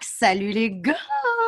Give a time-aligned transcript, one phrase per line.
[0.00, 0.94] Salut les gars!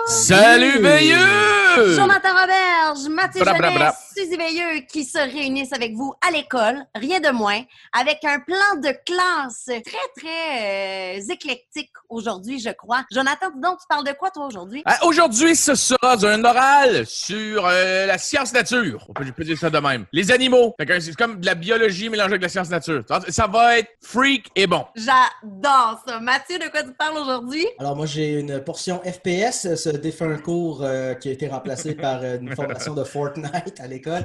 [0.06, 1.94] Salut Veilleux!
[1.94, 4.32] Jonathan Roberge, Mathieu Bra, bra, Jeunesse, bra.
[4.32, 7.62] Suzy Veilleux qui se réunissent avec vous à l'école, rien de moins,
[7.98, 13.04] avec un plan de classe très, très euh, éclectique aujourd'hui, je crois.
[13.10, 14.82] Jonathan, dis donc, tu parles de quoi toi aujourd'hui?
[14.84, 19.06] Ah, Aujourd'hui, ce sera un oral sur euh, la science nature.
[19.08, 20.06] On peut, je peux dire ça de même.
[20.12, 20.74] Les animaux.
[20.78, 23.02] C'est comme de la biologie mélangée avec la science nature.
[23.08, 24.84] Ça, ça va être freak et bon.
[24.94, 26.20] J'adore ça.
[26.20, 27.66] Mathieu, de quoi tu parles aujourd'hui?
[27.78, 32.22] Alors moi j'ai une portion FPS, ce défunt cours euh, qui a été remplacé par
[32.22, 34.11] euh, une formation de Fortnite à l'école.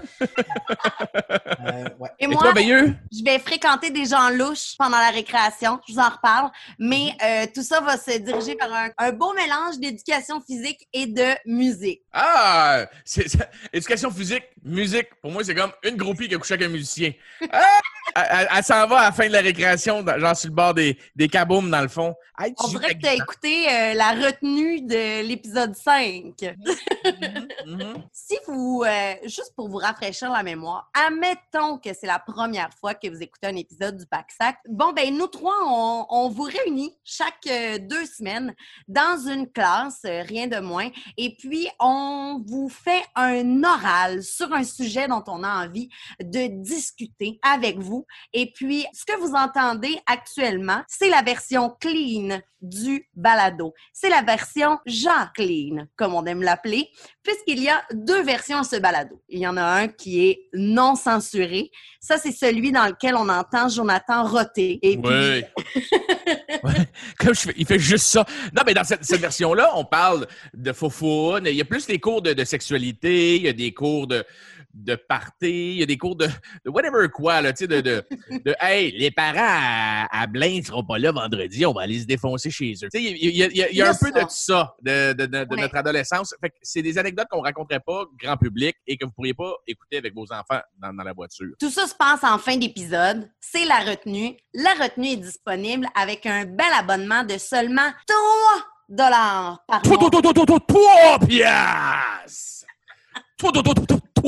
[1.59, 2.09] Euh, ouais.
[2.19, 5.79] Et Et moi, toi, je vais fréquenter des gens louches pendant la récréation.
[5.87, 6.49] Je vous en reparle.
[6.79, 11.07] Mais euh, tout ça va se diriger par un, un beau mélange d'éducation physique et
[11.07, 12.01] de musique.
[12.13, 12.85] Ah!
[13.03, 15.07] c'est- c'est- éducation physique, musique.
[15.21, 17.11] Pour moi, c'est comme une groupie qui a couché avec un musicien.
[17.51, 17.65] Ah!
[18.15, 20.73] Elle, elle- elle s'en va à la fin de la récréation, genre sur le bord
[20.73, 22.15] des, des kaboom, dans le fond.
[22.39, 26.33] Hey, On dirait que tu as écouté euh, la retenue de l'épisode 5.
[27.65, 28.03] Mhm.
[28.11, 32.93] Si vous, euh, juste pour vous rafraîchir la mémoire, admettons que c'est la première fois
[32.93, 34.57] que vous écoutez un épisode du Pack-Sac.
[34.69, 38.53] Bon, ben nous trois, on, on vous réunit chaque euh, deux semaines
[38.87, 44.56] dans une classe, rien de moins, et puis on vous fait un oral sur un
[44.63, 45.89] sujet dont on a envie
[46.21, 48.05] de discuter avec vous.
[48.33, 53.73] Et puis, ce que vous entendez actuellement, c'est la version clean du balado.
[53.93, 56.89] C'est la version Jacqueline, comme on aime l'appeler
[57.27, 59.21] puisqu'il y a deux versions à ce balado.
[59.27, 61.69] Il y en a un qui est non censuré.
[61.99, 64.79] Ça, c'est celui dans lequel on entend Jonathan roter.
[64.81, 65.13] Et puis, Oui.
[65.13, 65.51] Ouais.
[67.19, 68.25] Comme je fais- il fait juste ça.
[68.55, 72.21] Non, mais dans cette, version-là, on parle de faux Il y a plus des cours
[72.21, 74.23] de sexualité, il y a des cours de,
[74.83, 76.27] de party, il y a des cours de,
[76.65, 78.03] de whatever quoi, là, tu sais, de, de,
[78.45, 82.05] de, hey, les parents à, à Blaine seront pas là vendredi, on va aller se
[82.05, 82.89] défoncer chez eux.
[82.93, 85.61] Tu sais, il y a, y y un peu de ça, de, de, Ouais.
[85.61, 86.35] notre adolescence.
[86.41, 89.53] Fait que c'est des anecdotes qu'on raconterait pas grand public et que vous pourriez pas
[89.67, 91.53] écouter avec vos enfants dans, dans la voiture.
[91.59, 93.29] tout ça se passe en fin d'épisode.
[93.39, 94.35] C'est la retenue.
[94.53, 98.17] La retenue est disponible avec un bel abonnement de seulement 3
[98.89, 99.97] dollars par mois.
[99.97, 102.65] toi, toi, toi, toi, trois piastres!
[103.37, 103.51] Toi,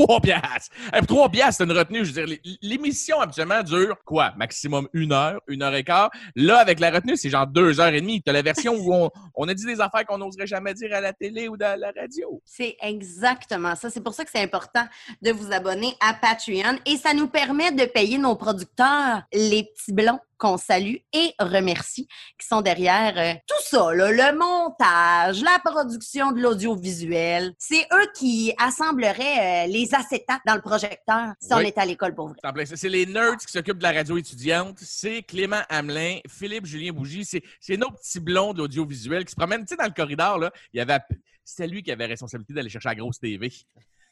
[0.06, 0.76] toi, toi, toi, toi, trois piastres!
[0.94, 2.06] Hey, pour trois piastres, c'est une retenue.
[2.06, 4.34] Je veux dire, l'é- l'émission, habituellement, dure quoi?
[4.38, 6.10] Maximum une heure, une heure et quart.
[6.36, 8.22] Là, avec la retenue, c'est genre deux heures et demie.
[8.22, 11.02] T'as la version où on, on a dit des affaires qu'on n'oserait jamais dire à
[11.02, 12.42] la télé ou à la radio.
[12.46, 13.90] C'est exactement ça.
[13.90, 14.86] C'est pour ça que c'est important
[15.22, 19.94] de vous abonner à Patreon et ça nous permet de payer nos producteurs, les petits
[19.94, 22.08] blonds qu'on salue et remercie,
[22.40, 27.54] qui sont derrière euh, tout ça, là, le montage, la production de l'audiovisuel.
[27.58, 32.16] C'est eux qui assembleraient euh, les acétates dans le projecteur si on était à l'école
[32.16, 32.66] pour vrai.
[32.66, 34.78] C'est les nerds qui s'occupent de la radio étudiante.
[34.82, 37.26] C'est Clément Hamelin, Philippe Julien Bougie.
[37.26, 39.62] C'est, c'est nos petits blonds de l'audiovisuel qui se promènent.
[39.62, 41.00] Tu sais, dans le corridor, là, il y avait.
[41.44, 43.52] C'était lui qui avait la responsabilité d'aller chercher la grosse TV.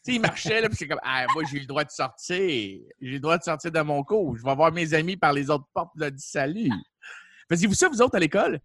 [0.08, 2.40] Sais, il marchait, là, puis c'est comme, ah, moi, j'ai le droit de sortir.
[2.40, 4.38] J'ai le droit de sortir de mon cours.
[4.38, 6.72] Je vais voir mes amis par les autres portes, là, dit salut.
[7.50, 8.60] Faisiez-vous ça, vous autres, à l'école?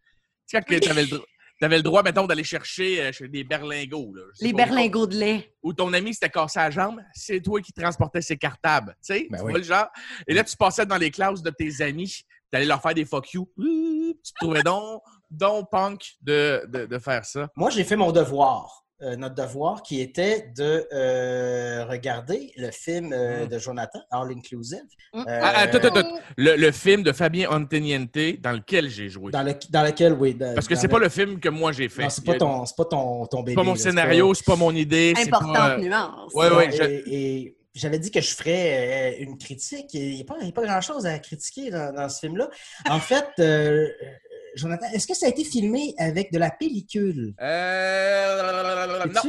[0.48, 1.26] Tu sais, quand tu avais le droit.
[1.60, 4.12] T'avais le droit, mettons, d'aller chercher euh, chez des berlingots.
[4.14, 4.22] Là.
[4.40, 5.54] Les berlingots de lait.
[5.62, 8.96] où ton ami s'était cassé la jambe, c'est toi qui transportais ses cartables.
[9.04, 9.50] Tu sais, Ben tu oui.
[9.52, 9.86] vois le genre?
[10.26, 12.08] Et là, tu passais dans les classes de tes amis,
[12.52, 13.48] tu allais leur faire des fuck you.
[13.56, 17.48] Tu te trouvais donc, donc punk de, de, de faire ça.
[17.56, 18.81] Moi j'ai fait mon devoir.
[19.02, 23.48] Euh, notre devoir qui était de euh, regarder le film euh, Mm.
[23.48, 24.84] de Jonathan, All Inclusive.
[25.12, 25.18] Mm.
[25.18, 26.18] Euh, Ah, attends, attends, attends.
[26.36, 29.32] Le, le film de Fabien Antoniente dans lequel j'ai joué.
[29.32, 30.34] Dans, le- dans lequel, oui.
[30.54, 32.02] Parce que c'est le- pas le film que moi j'ai fait.
[32.04, 33.54] Non, c'est pas ton, c'est pas ton, ton C'est bébé.
[33.56, 35.14] pas mon là, scénario, c'est pas mon idée.
[35.16, 36.32] c'est Importante pas, euh, nuance.
[36.34, 37.02] Ouais, je- et,
[37.40, 39.86] et j'avais dit que je ferais une critique.
[39.94, 42.50] Il n'y a pas, il y a pas grand-chose à critiquer dans, dans ce film-là.
[42.88, 43.88] En fait, euh,
[44.56, 47.34] Jonathan, est-ce que ça a été filmé avec de la pellicule?
[47.40, 49.04] Euh...
[49.06, 49.20] Non,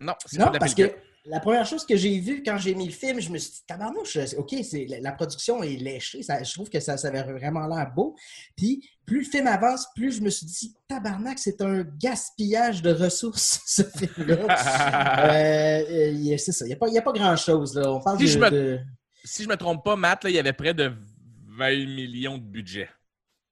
[0.00, 0.94] non, Non, pas de la parce que
[1.24, 3.62] la première chose que j'ai vue quand j'ai mis le film, je me suis dit,
[3.66, 6.22] tabarnouche, OK, c'est, la, production est léchée.
[6.22, 8.16] Ça, je trouve que ça, ça avait vraiment l'air beau.
[8.56, 12.92] Puis, plus le film avance, plus je me suis dit, tabarnak, c'est un gaspillage de
[12.92, 14.46] ressources, ce film-là.
[15.22, 15.84] Euh,
[16.34, 16.64] euh, c'est ça.
[16.66, 17.76] Il n'y a, pas- a grand-chose.
[17.76, 17.92] Là.
[17.92, 18.80] On parle Si de, je me- de-
[19.24, 20.92] Si je me trompe pas, Matt, là, il y avait près de
[21.56, 22.88] 20 millions de budget.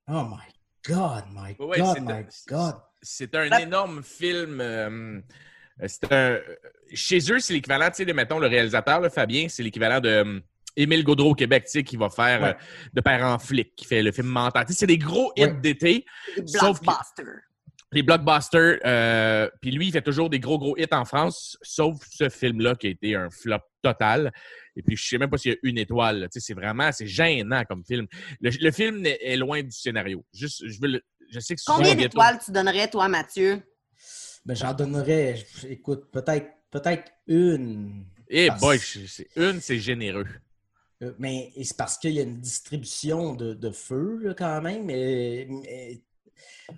[0.08, 2.74] Oh my God, my Ouais, God, c'est- my God.
[3.02, 4.60] C'est un énorme film.
[4.60, 5.20] euh,
[5.86, 6.38] c'est un...
[6.92, 10.08] Chez eux, c'est l'équivalent, tu sais, de, mettons, le réalisateur, là, Fabien, c'est l'équivalent de
[10.08, 10.40] euh,
[10.76, 12.48] Émile Gaudreau au Québec, tu sais, qui va faire Ouais.
[12.50, 14.66] euh, De père en flic, qui fait le film Mental.
[14.66, 15.52] Tu sais, c'est des gros hits Ouais.
[15.60, 16.04] d'été,
[16.46, 17.22] Sauf que- Blockbuster.
[17.92, 18.78] les blockbusters.
[18.84, 22.74] euh, Puis lui, il fait toujours des gros, gros hits en France, sauf ce film-là
[22.74, 24.30] qui a été un flop total.
[24.76, 26.20] Et puis, je sais même pas s'il y a une étoile.
[26.20, 26.28] là.
[26.28, 28.06] Tu sais, c'est vraiment, c'est gênant comme film.
[28.40, 30.24] Le, le film est, est loin du scénario.
[30.32, 33.62] Juste, je veux le- je sais que Combien d'étoiles tu donnerais, toi, Mathieu?
[34.44, 38.06] Ben, j'en donnerais, écoute, peut-être peut-être une.
[38.28, 38.78] Eh Parce- boy,
[39.36, 40.26] une, c'est généreux.
[41.02, 44.84] Euh, Mais c'est parce qu'il y a une distribution de, de feu là, quand même.
[44.86, 46.00] Mais, mais-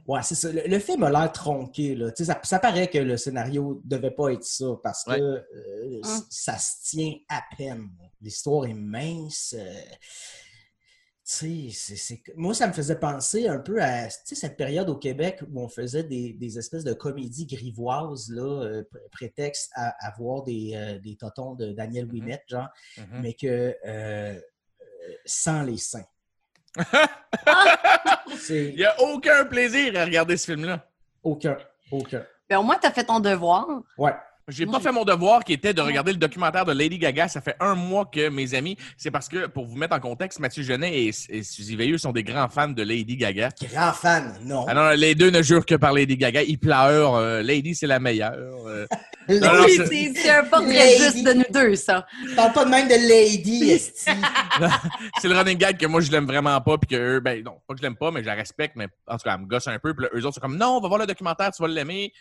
[0.06, 0.50] ouais, c'est ça.
[0.52, 1.94] Le, le film a l'air tronqué.
[1.94, 2.10] Là.
[2.12, 5.20] Tu sais, Ça, ça paraît que le scénario devait pas être ça parce que Ouais.
[5.20, 6.22] euh, Hum.
[6.30, 7.88] ça se tient à peine.
[8.20, 9.54] L'histoire est mince.
[9.58, 9.72] euh,
[11.24, 14.56] tu sais, c'est- c'est- moi, ça me faisait penser un peu à tu sais, cette
[14.56, 19.00] période au Québec où on faisait des, des espèces de comédies grivoises, là, euh, pré-
[19.12, 22.12] prétexte à, à voir des, euh, des totons de Daniel Mhm.
[22.12, 22.68] Ouimet, genre
[22.98, 23.20] Mhm.
[23.22, 24.40] mais que euh,
[25.24, 26.04] sans les seins.
[28.36, 30.86] C'est Il n'y a aucun plaisir à regarder ce film-là.
[31.22, 31.56] aucun,
[31.90, 32.24] aucun.
[32.48, 33.66] Ben, au moins, tu as fait ton devoir.
[33.96, 34.14] Ouais.
[34.48, 37.28] J'ai pas fait mon devoir qui était de regarder le documentaire de Lady Gaga.
[37.28, 40.40] Ça fait un mois que mes amis, c'est parce que, pour vous mettre en contexte,
[40.40, 43.50] Mathieu Genet et, et Suzy Veilleux sont des grands fans de Lady Gaga.
[43.72, 44.64] Grand fan, non.
[44.68, 46.42] Ah non, les deux ne jurent que par Lady Gaga.
[46.42, 47.14] Ils pleurent.
[47.14, 48.34] euh, Lady, c'est la meilleure.
[48.66, 48.86] euh.
[49.28, 49.38] Oui,
[49.76, 52.04] c'est- c'est un portrait juste de nous deux, ça.
[52.34, 54.10] Parle pas de même de Lady, esti.
[55.20, 56.76] c'est le running gag que moi, je l'aime vraiment pas.
[56.78, 58.74] Puis que eux, ben non, pas que je l'aime pas, mais je la respecte.
[58.76, 59.94] Mais en tout cas, elle me gosse un peu.
[59.94, 62.12] Puis là, eux autres sont comme, non, on va voir le documentaire, tu vas l'aimer.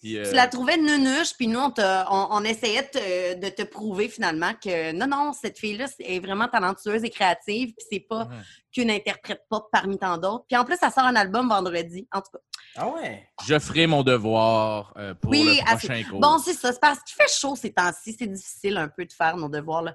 [0.00, 1.80] Puis, euh, Tu la trouvais nunuche, puis nous, on, te-
[2.10, 6.18] on, on essayait de te, de te prouver finalement que non, non, cette fille-là est
[6.20, 8.28] vraiment talentueuse et créative, puis c'est pas
[8.72, 10.44] qu'une interprète pop parmi tant d'autres.
[10.48, 12.38] Puis en plus, ça sort un album vendredi, en tout cas.
[12.76, 13.26] Ah ouais?
[13.46, 16.20] Je ferai mon devoir euh, pour Oui, le prochain cours.
[16.20, 16.72] Bon, c'est ça.
[16.72, 18.16] C'est parce qu'il fait chaud ces temps-ci.
[18.18, 19.82] C'est difficile un peu de faire nos devoirs.
[19.82, 19.94] Là.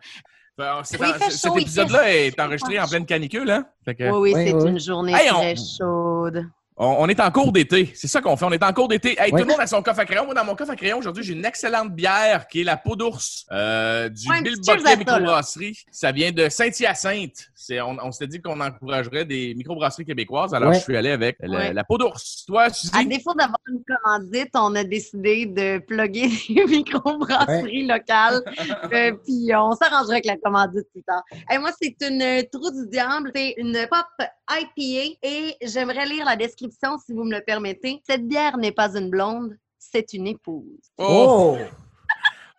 [0.83, 3.49] C'est Oui, il en- fait cet chaud, il épisode-là fait est enregistré en pleine canicule,
[3.51, 3.65] hein?
[3.85, 6.45] Fait que- Oui, c'est une journée Hey, on- très chaude.
[6.81, 7.91] On, on est en cours d'été.
[7.93, 8.45] C'est ça qu'on fait.
[8.45, 9.09] On est en cours d'été.
[9.19, 9.41] Hey, Ouais.
[9.41, 10.23] Tout le monde a son coffre à crayon.
[10.25, 12.95] Moi, dans mon coffre à crayon, aujourd'hui, j'ai une excellente bière qui est la peau
[12.95, 15.77] d'ours euh, du Ouais, un Bill ça, Microbrasserie.
[15.91, 17.49] Ça vient de Saint-Hyacinthe.
[17.71, 20.53] On, on s'était dit qu'on encouragerait des microbrasseries québécoises.
[20.53, 20.75] Alors, Ouais.
[20.75, 21.73] je suis allé avec la, Ouais.
[21.73, 22.45] la peau d'ours.
[22.47, 22.91] Toi, Suzy?
[22.95, 28.41] À défaut d'avoir une commandite, on a décidé de plugger des microbrasseries locales.
[28.93, 31.21] Euh, puis on s'arrangera avec la commandite plus tard.
[31.51, 33.31] Et moi, c'est une euh, trou du diable.
[33.35, 35.17] C'est une pop IPA.
[35.21, 38.01] Et j'aimerais lire la description, si vous me le permettez.
[38.07, 40.79] Cette bière n'est pas une blonde, c'est une épouse.
[40.97, 41.57] Oh!
[41.57, 41.65] Oh!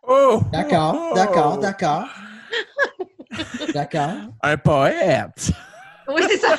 [0.09, 0.41] Oh!
[0.53, 1.15] D'accord, Oh!
[1.15, 2.05] d'accord, d'accord.
[3.75, 4.13] D'accord.
[4.43, 5.53] Un poète!
[6.13, 6.57] Oui, c'est ça.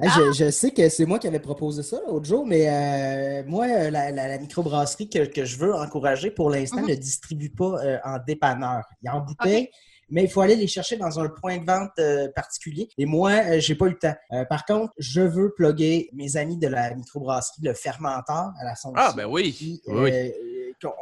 [0.00, 3.66] Je, je sais que c'est moi qui avais proposé ça l'autre jour, mais euh, moi,
[3.66, 6.88] euh, la, la- la microbrasserie que, que je veux encourager pour l'instant Mhm.
[6.88, 8.82] ne distribue pas euh, en dépanneur.
[9.02, 9.70] Il y a en bouteille,
[10.10, 12.88] mais il faut aller les chercher dans un point de vente euh, particulier.
[12.98, 14.14] Et moi, euh, j'ai pas eu le temps.
[14.32, 18.74] Euh, par contre, je veux plugger mes amis de la microbrasserie, le fermenteur à la
[18.74, 18.94] Somption.
[18.96, 19.80] Ah, ben oui.
[19.86, 20.32] Oui,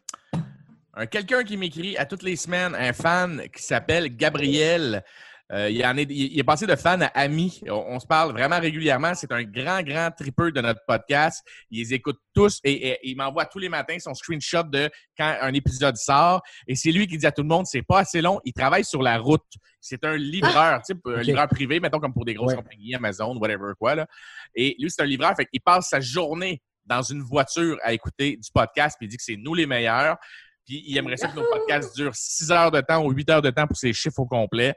[0.95, 5.03] un quelqu'un qui m'écrit à toutes les semaines, un fan qui s'appelle Gabriel.
[5.51, 7.61] Euh, il, en est, il, il est passé de fan à ami.
[7.67, 9.13] On, on se parle vraiment régulièrement.
[9.13, 11.43] C'est un grand, grand tripper de notre podcast.
[11.69, 15.35] Il les écoute tous et, et il m'envoie tous les matins son screenshot de quand
[15.41, 16.41] un épisode sort.
[16.67, 18.39] Et c'est lui qui dit à tout le monde, c'est pas assez long.
[18.45, 19.43] Il travaille sur la route.
[19.81, 22.57] C'est un livreur, tu sais, un livreur privé, mettons comme pour des grosses Ouais.
[22.57, 23.95] compagnies, Amazon, whatever, quoi.
[23.95, 24.07] Là.
[24.55, 25.35] Et lui, c'est un livreur.
[25.35, 29.17] Fait qu'il passe sa journée dans une voiture à écouter du podcast, puis il dit
[29.17, 30.15] que c'est nous les meilleurs.
[30.65, 33.41] Puis il aimerait ça que nos podcasts durent 6 heures de temps ou 8 heures
[33.41, 34.73] de temps pour ces chiffres au complet.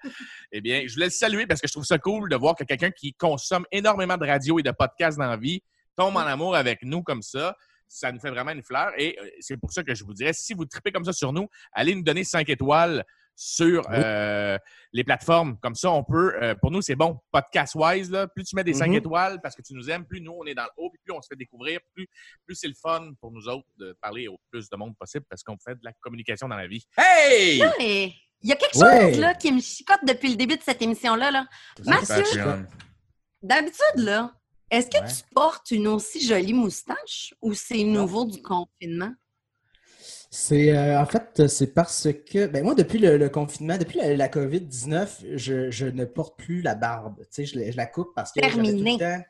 [0.53, 2.65] Eh bien, je voulais le saluer parce que je trouve ça cool de voir que
[2.65, 5.63] quelqu'un qui consomme énormément de radio et de podcasts dans la vie
[5.97, 7.57] tombe en amour avec nous comme ça.
[7.89, 10.33] Ça nous fait vraiment une fleur et euh, c'est pour ça que je vous dirais,
[10.33, 13.05] si vous tripez comme ça sur nous, allez nous donner 5 étoiles
[13.39, 13.95] sur Oui.
[13.99, 14.59] euh,
[14.93, 15.59] les plateformes.
[15.61, 18.73] Comme ça, on peut, euh, pour nous, c'est bon, podcast-wise, là, plus tu mets des
[18.73, 18.95] 5 Mhm.
[18.97, 21.13] étoiles parce que tu nous aimes, plus nous, on est dans le haut, puis plus
[21.13, 22.09] on se fait découvrir, plus,
[22.47, 25.43] plus c'est le fun pour nous autres de parler au plus de monde possible parce
[25.43, 26.85] qu'on fait de la communication dans la vie.
[26.97, 27.63] Hey!
[27.79, 28.13] Mais
[28.43, 29.11] Il y a quelque Ouais.
[29.13, 31.31] chose là, qui me chicote depuis le début de cette émission-là.
[31.31, 31.47] Là.
[31.87, 32.23] Mathieu,
[33.43, 34.33] d'habitude, là,
[34.71, 35.09] est-ce que Ouais.
[35.09, 39.13] tu portes une aussi jolie moustache ou c'est nouveau du confinement?
[40.31, 44.15] C'est euh, en fait, c'est parce que ben moi, depuis le, le confinement, depuis la,
[44.17, 47.21] la COVID-19, je, je ne porte plus la barbe.
[47.23, 49.25] Tu sais, je, la- je la coupe parce que j'avais tout le temps.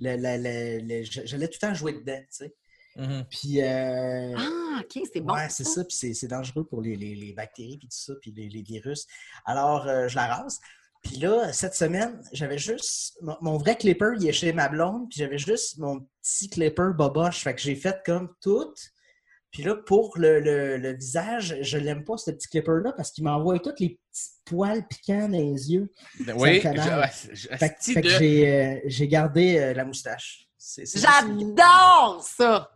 [0.00, 2.54] le- le- le- le- je- J'allais tout le temps jouer dedans, tu sais.
[2.96, 3.24] Mhm.
[3.30, 5.34] Puis, euh, Ah, OK, c'est bon.
[5.34, 5.84] ouais, c'est ça.
[5.84, 8.62] Puis c'est- c'est dangereux pour les, les- les bactéries, puis tout ça, puis les, les
[8.62, 9.06] virus.
[9.46, 10.58] Alors, euh, je la rase.
[11.02, 13.16] Puis là, cette semaine, j'avais juste.
[13.22, 16.90] Mon, mon vrai clipper, il est chez ma blonde, puis j'avais juste mon petit clipper
[16.94, 17.42] boboche.
[17.44, 18.74] Fait que j'ai fait comme tout.
[19.52, 23.24] Puis là, pour le, le- le visage, je l'aime pas, ce petit clipper-là, parce qu'il
[23.24, 25.90] m'envoie tous les petits poils piquants dans les yeux.
[26.36, 27.10] Oui, fait mal.
[27.32, 30.46] je- Fait, que j'ai euh, j'ai gardé euh, la moustache.
[31.00, 32.70] J'adore ça!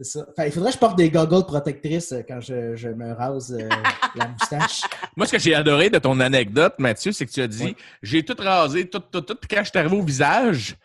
[0.00, 0.26] c'est ça.
[0.36, 3.52] Fait, il faudrait que je porte des goggles protectrices euh, quand je, je me rase
[3.52, 3.68] euh,
[4.14, 4.82] la moustache.
[5.16, 8.24] Moi, ce que j'ai adoré de ton anecdote, Mathieu, c'est que tu as dit j'ai
[8.24, 9.34] tout rasé, tout, tout, tout.
[9.34, 10.76] Puis quand je suis arrivé au visage,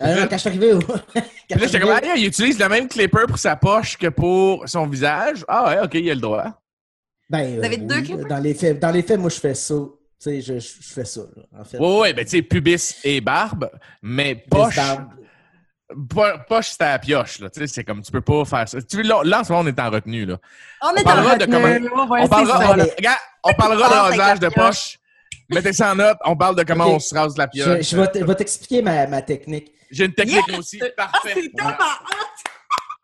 [0.00, 0.78] Ah, non, quand je suis arrivé au.
[0.80, 3.38] quand puis là, je suis j'étais comme arrivé- ah, il utilise le même clipper pour
[3.38, 5.44] sa poche que pour son visage.
[5.48, 6.58] Ah ouais, ok, il a le droit.
[7.30, 8.26] Ben, Vous avez euh, deux oui, clippers?
[8.28, 9.74] dans les faits, dans les faits, moi, je fais ça.
[9.74, 11.78] Tu sais, je, je fais ça, là, en fait.
[11.78, 13.70] Ouais, ouais, ben tu sais, pubis et barbe,
[14.02, 14.76] mais poche,
[16.48, 17.50] poche, c'est à la pioche, là.
[17.50, 18.80] Tu sais, c'est comme, tu peux pas faire ça.
[18.82, 20.38] Tu veux, là, là, en ce moment, on est en retenue, là.
[20.82, 21.88] On est parlera en de retenue.
[21.90, 22.86] comment- Ouais, On parlera, ça, on, là.
[22.96, 24.98] regarde, on parlera de rasage de poche.
[25.50, 26.16] Mettez ça en note.
[26.24, 27.90] On parle de comment on se rase la pioche.
[27.90, 29.72] je vais t- je vais t'expliquer ma, ma technique.
[29.92, 30.80] J'ai une technique aussi.
[30.82, 31.34] Ah, Parfait.
[31.34, 31.76] c'est tellement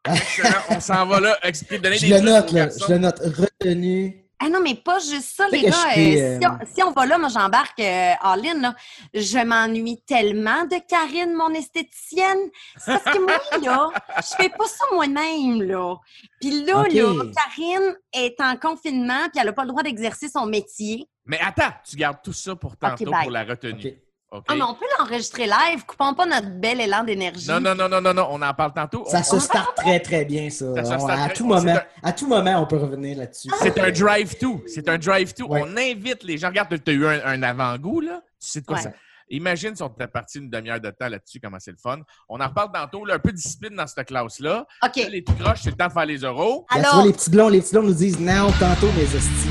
[0.04, 0.49] Excellent.
[0.71, 1.38] On s'en va là.
[1.42, 2.68] Expliquer, donner Je des le note, là.
[2.71, 3.18] Je le note.
[3.21, 4.25] Retenu.
[4.40, 5.68] Ah non, mais pas juste ça, les gars.
[5.68, 8.61] euh, si, euh, on, si on va là, moi, j'embarque euh, en ligne.
[8.61, 8.75] Là.
[9.12, 12.38] Je m'ennuie tellement de Karine, mon esthéticienne.
[12.76, 15.97] C'est parce que moi, là, je fais pas ça moi-même, là.
[16.40, 20.47] Puis là, là, Karine est en confinement, puis elle n'a pas le droit d'exercer son
[20.47, 21.04] métier.
[21.26, 23.88] Mais attends, tu gardes tout ça pour tantôt pour la retenue.
[23.88, 23.95] OK.
[24.30, 25.87] Ah, mais on peut l'enregistrer live.
[25.87, 27.49] Coupons pas notre bel élan d'énergie.
[27.49, 29.04] Non, non, non, non, non, non, on en parle tantôt.
[29.06, 30.66] Ça On- se start très, très bien, ça.
[30.75, 33.49] Ça se On- start à, très- tout moment, à tout moment, on peut revenir là-dessus.
[33.61, 34.62] C'est un drive-to.
[34.66, 35.47] C'est un drive-to.
[35.47, 35.62] Ouais.
[35.64, 36.49] On invite les gens.
[36.49, 38.20] Regarde, tu as eu un, un avant-goût, là.
[38.40, 38.82] Tu sais de quoi Ouais.
[38.82, 38.90] ça.
[39.30, 41.99] Imagine si on était parti une demi-heure de temps là-dessus, comment c'est le fun.
[42.30, 44.66] On en reparle tantôt, là, un peu de discipline dans cette classe-là.
[44.85, 44.97] OK.
[44.97, 46.66] Là, les tout croches, c'est le temps de faire les euros.
[46.70, 49.04] Là, tu Alors, vois, les petits blonds, les petits blonds nous disent non tantôt, mes
[49.04, 49.50] hosties.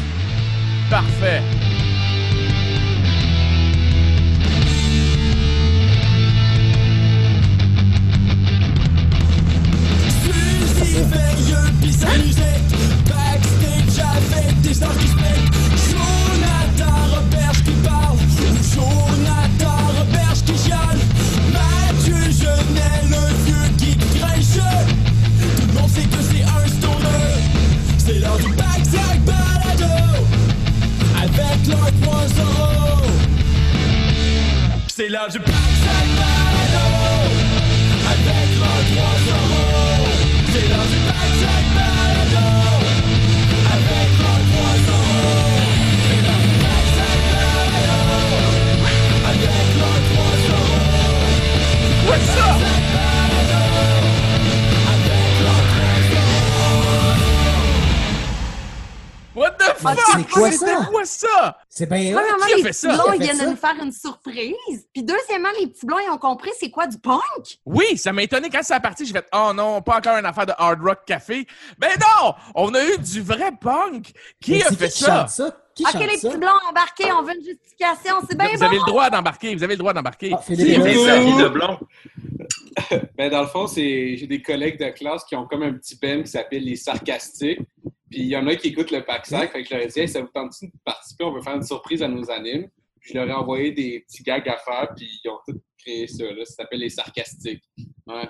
[0.89, 1.41] Parfait.
[59.95, 60.15] Fuck?
[60.17, 60.85] c'est quoi C'était ça?
[60.89, 61.57] quoi ça?
[61.69, 62.13] C'est bien.
[62.13, 62.93] Premièrement, qui a les fait petits ça?
[62.95, 64.87] blonds, ils fait viennent nous faire une surprise.
[64.93, 67.21] Puis deuxièmement, les petits blonds, ils ont compris c'est quoi du punk?
[67.65, 69.05] Oui, ça m'a étonné quand c'est parti.
[69.05, 71.45] J'ai fait Oh non, pas encore une affaire de Hard Rock Café.
[71.77, 72.33] Ben non!
[72.55, 74.11] On a eu du vrai punk.
[74.41, 75.19] Qui Mais a fait qui ça?
[75.21, 75.57] chante ça?
[75.75, 76.29] Qui OK, chante les ça?
[76.29, 78.15] petits blonds embarqués, on veut une justification.
[78.27, 78.65] C'est bien Vous bon.
[78.65, 79.55] avez le droit d'embarquer.
[79.55, 80.31] Vous avez le droit d'embarquer.
[80.33, 80.81] Ah, Philippe
[83.17, 85.97] Ben, dans le fond, c'est j'ai des collègues de classe qui ont comme un petit
[85.97, 87.59] band qui s'appelle les sarcastiques.
[88.09, 89.51] Puis il y en a qui écoutent le pack sac.
[89.51, 91.23] Fait que je leur ai dit, Hey, ça vous tente de participer?
[91.23, 92.69] On veut faire une surprise à nos animes.
[92.99, 94.89] Puis je leur ai envoyé des petits gags à faire.
[94.95, 96.23] Puis ils ont tous créé ça.
[96.23, 96.45] Là.
[96.45, 97.63] Ça s'appelle les sarcastiques.
[98.05, 98.29] Ouais.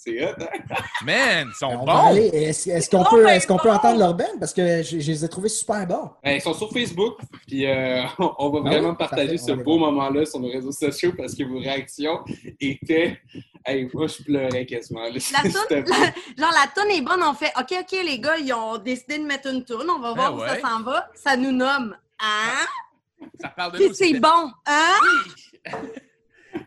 [0.00, 0.74] C'est hot, hein?
[1.04, 2.06] Man, ils sont On va bons.
[2.10, 2.26] aller.
[2.28, 4.38] Est-ce qu'on peut, ben est qu'on peut entendre leur band?
[4.38, 6.10] Parce que je, je les ai trouvés super bons.
[6.22, 7.18] Ben, ils sont sur Facebook.
[7.48, 8.04] Puis euh,
[8.38, 8.96] on va Ah vraiment oui?
[8.96, 12.20] partager ce beau moment-là sur nos réseaux sociaux parce que vos réactions
[12.60, 13.20] étaient
[13.66, 15.02] Hey, moi, je pleurais quasiment.
[15.02, 15.10] là.
[15.32, 18.52] La toune, la- genre, la toune est bonne, on fait OK, OK, les gars, ils
[18.52, 20.48] ont décidé de mettre une toune, on va voir Ah où ouais.
[20.48, 21.08] ça s'en va.
[21.14, 23.26] Ça nous nomme Hein?
[23.40, 23.94] Ça parle de Puis nous.
[23.94, 24.52] c'est bon.
[24.64, 25.72] Hein?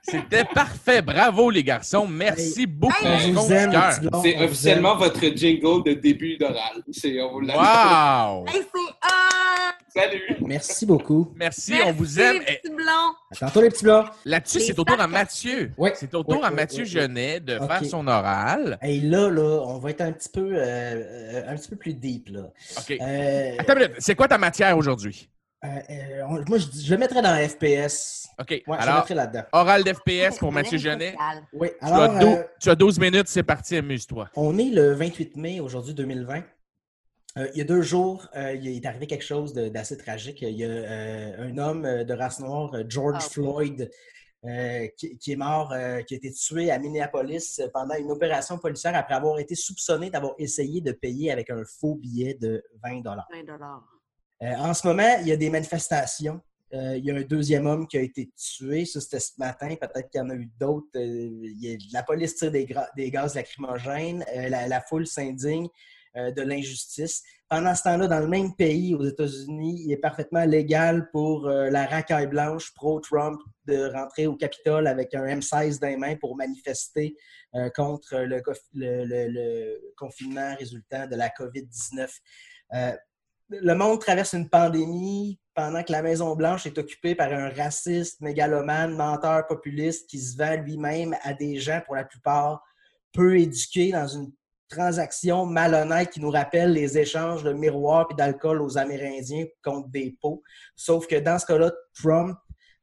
[0.04, 1.02] C'était parfait.
[1.02, 2.08] Bravo, les garçons.
[2.08, 2.94] Merci beaucoup.
[4.24, 6.82] C'est officiellement votre jingle de début d'oral.
[6.92, 8.46] C'est, on vous l'a- Wow!
[8.48, 10.00] Hey, c'est!
[10.00, 10.38] Salut!
[10.40, 11.34] Merci beaucoup.
[11.36, 12.40] Merci, Merci, on vous aime.
[12.40, 12.72] les petits.
[13.32, 14.06] À tantôt, les petits blancs.
[14.24, 15.08] Là-dessus, c'est au tour à.
[15.08, 15.72] Mathieu.
[15.78, 15.90] Oui.
[15.96, 16.86] C'est au tour Oui, à oui, Mathieu.
[16.86, 18.78] Genet de faire son oral.
[18.82, 21.94] Et là, là, on va être un petit peu, euh, euh, un petit peu plus
[21.94, 22.44] deep, là.
[22.78, 22.98] OK.
[23.02, 23.74] Euh, Attends.
[24.00, 25.28] C'est quoi ta matière aujourd'hui?
[25.64, 28.28] Euh, euh, moi, je, je le mettrais dans FPS.
[28.40, 28.50] OK.
[28.50, 29.44] Ouais, je le Alors, mettrais là-dedans.
[29.52, 31.16] oral d'FPS pour Mathieu Genet.
[31.54, 34.30] Oui, Tu alors, as, dou- euh, tu as 12 minutes, c'est parti, amuse-toi.
[34.36, 36.44] on est le 28 mai, aujourd'hui, 2020.
[37.38, 40.42] Euh, il y a deux jours, euh, il est arrivé quelque chose d'assez tragique.
[40.42, 43.30] Il y a euh, un homme de race noire, George Ah.
[43.30, 43.90] Floyd,
[44.44, 48.58] euh, qui, qui est mort, euh, qui a été tué à Minneapolis pendant une opération
[48.58, 53.02] policière après avoir été soupçonné d'avoir essayé de payer avec un faux billet de 20
[53.04, 53.16] 20
[54.44, 56.42] Euh, en ce moment, il y a des manifestations.
[56.74, 58.86] Euh, il y a un deuxième homme qui a été tué.
[58.86, 59.76] Ça, c'était ce matin.
[59.76, 60.88] Peut-être qu'il y en a eu d'autres.
[60.96, 62.66] Euh, la police tire des,
[63.12, 64.26] gaz lacrymogènes.
[64.50, 65.68] La, foule s'indigne
[66.16, 67.24] de l'injustice.
[67.50, 71.86] Pendant ce temps-là, dans le même pays, aux États-Unis, il est parfaitement légal pour la
[71.86, 77.16] racaille blanche pro-Trump de rentrer au Capitole avec un M16 dans les mains pour manifester
[77.76, 78.42] contre le
[79.98, 82.10] confinement résultant de la COVID-19.
[83.60, 88.96] Le monde traverse une pandémie pendant que la Maison-Blanche est occupée par un raciste, mégalomane,
[88.96, 92.64] menteur populiste qui se vend lui-même à des gens, pour la plupart,
[93.12, 94.32] peu éduqués dans une
[94.70, 100.18] transaction malhonnête qui nous rappelle les échanges de miroirs et d'alcool aux Amérindiens contre des
[100.22, 100.42] pots.
[100.78, 102.38] Sauf que dans ce cas-là, Trump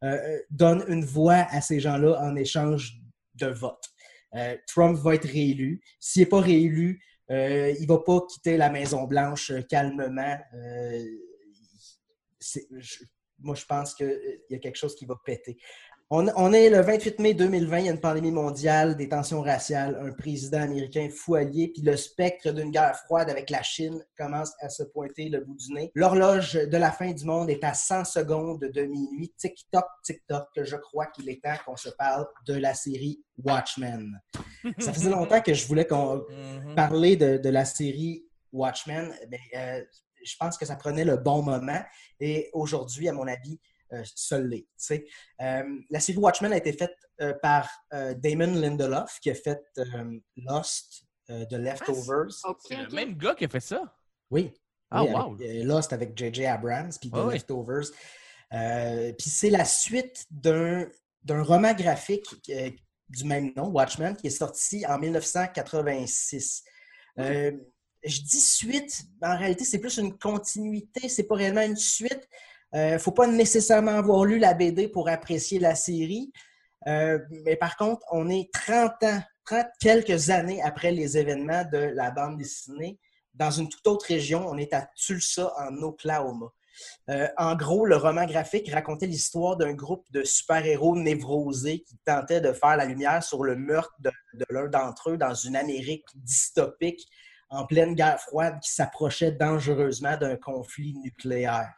[0.04, 3.00] euh, donne une voix à ces gens-là en échange
[3.36, 3.82] de vote.
[4.34, 5.80] Euh, Trump va être réélu.
[5.98, 10.38] S'il n'est pas réélu, euh, il ne va pas quitter la Maison-Blanche euh, calmement.
[10.54, 11.04] Euh,
[12.40, 13.04] je-
[13.40, 15.56] moi, je pense qu'il y a quelque chose qui va péter.
[16.10, 19.42] On, on est le 28 mai 2020, il y a une pandémie mondiale, des tensions
[19.42, 24.02] raciales, un président américain fou allié, puis le spectre d'une guerre froide avec la Chine
[24.16, 25.92] commence à se pointer le bout du nez.
[25.94, 29.34] L'horloge de la fin du monde est à 100 secondes de minuit.
[29.36, 34.18] TikTok, TikTok, je crois qu'il est temps qu'on se parle de la série Watchmen.
[34.78, 36.74] Ça faisait longtemps que je voulais qu'on Mhm.
[36.74, 39.84] parler de, de la série Watchmen, ben, euh,
[40.24, 41.82] je pense que ça prenait le bon moment.
[42.18, 43.60] Et aujourd'hui, à mon avis,
[43.92, 44.62] euh, ça l'est.
[44.62, 45.04] tu sais.
[45.40, 49.62] Euh, la série Watchmen a été faite euh, par euh, Damon Lindelof, qui a fait
[49.78, 52.32] euh, Lost, euh, The Leftovers.
[52.66, 53.94] C'est le même gars qui a fait ça?
[54.30, 54.52] Oui.
[54.90, 55.34] Ah, Oui, wow.
[55.34, 56.46] avec, euh, Lost avec J.J.
[56.46, 57.34] Abrams, puis The Ah oui.
[57.34, 57.86] Leftovers.
[58.54, 60.86] Euh, puis c'est la suite d'un
[61.24, 62.70] d'un roman graphique euh,
[63.10, 66.62] du même nom, Watchmen, qui est sorti en 1986.
[67.18, 67.52] Euh,
[68.04, 72.28] je dis suite, mais en réalité, c'est plus une continuité, c'est pas réellement une suite.
[72.74, 76.32] Il ne faut pas nécessairement avoir lu la BD pour apprécier la série.
[76.86, 81.78] Euh, mais par contre, on est 30 ans, 30 quelques années après les événements de
[81.78, 82.98] la bande dessinée
[83.34, 84.46] dans une toute autre région.
[84.46, 86.46] On est à Tulsa, en Oklahoma.
[87.10, 92.40] Euh, en gros, le roman graphique racontait l'histoire d'un groupe de super-héros névrosés qui tentaient
[92.40, 97.08] de faire la lumière sur le meurtre de l'un d'entre eux dans une Amérique dystopique
[97.50, 101.72] en pleine guerre froide qui s'approchait dangereusement d'un conflit nucléaire.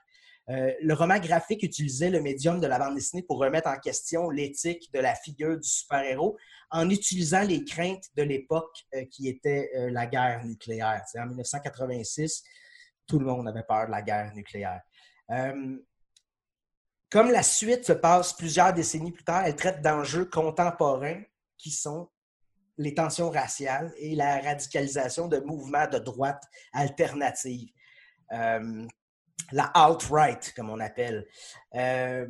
[0.51, 4.31] Euh, le roman graphique utilisait le médium de la bande dessinée pour remettre en question
[4.31, 6.37] l'éthique de la figure du super-héros
[6.71, 11.03] en utilisant les craintes de l'époque euh, qui était euh, la guerre nucléaire.
[11.17, 12.43] En 1986,
[13.07, 14.81] tout le monde avait peur de la guerre nucléaire.
[17.09, 21.23] Comme la suite se passe plusieurs décennies plus tard, elle traite d'enjeux contemporains
[21.57, 22.09] qui sont
[22.79, 27.69] les tensions raciales et la radicalisation de mouvements de droite alternative.
[29.53, 31.26] La alt-right, comme on appelle.
[31.74, 32.26] Euh,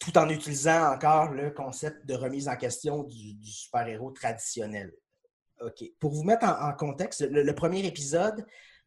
[0.00, 4.92] tout en utilisant encore le concept de remise en question du, super-héros traditionnel.
[5.60, 5.84] OK.
[6.00, 8.44] Pour vous mettre en, contexte, le, premier épisode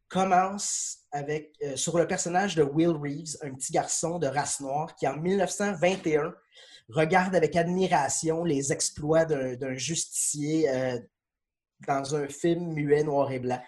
[0.10, 4.94] commence avec, euh, sur le personnage de Will Reeves, un petit garçon de race noire
[4.96, 6.34] qui, en 1921,
[6.90, 11.00] regarde avec admiration les exploits d'un justicier euh,
[11.88, 13.62] dans un film muet noir et blanc.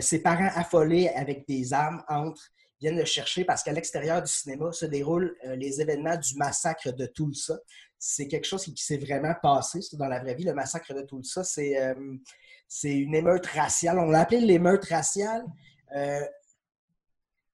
[0.00, 4.72] Ses parents affolés avec des armes entrent, viennent le chercher parce qu'à l'extérieur du cinéma
[4.72, 7.58] se déroulent euh, les événements du massacre de Tulsa.
[7.98, 10.44] C'est quelque chose qui, qui s'est vraiment passé ça, dans la vraie vie.
[10.44, 11.94] Le massacre de Tulsa, c'est euh,
[12.68, 13.98] c'est une émeute raciale.
[13.98, 15.44] On l'a appelé l'émeute raciale.
[15.96, 16.20] Euh,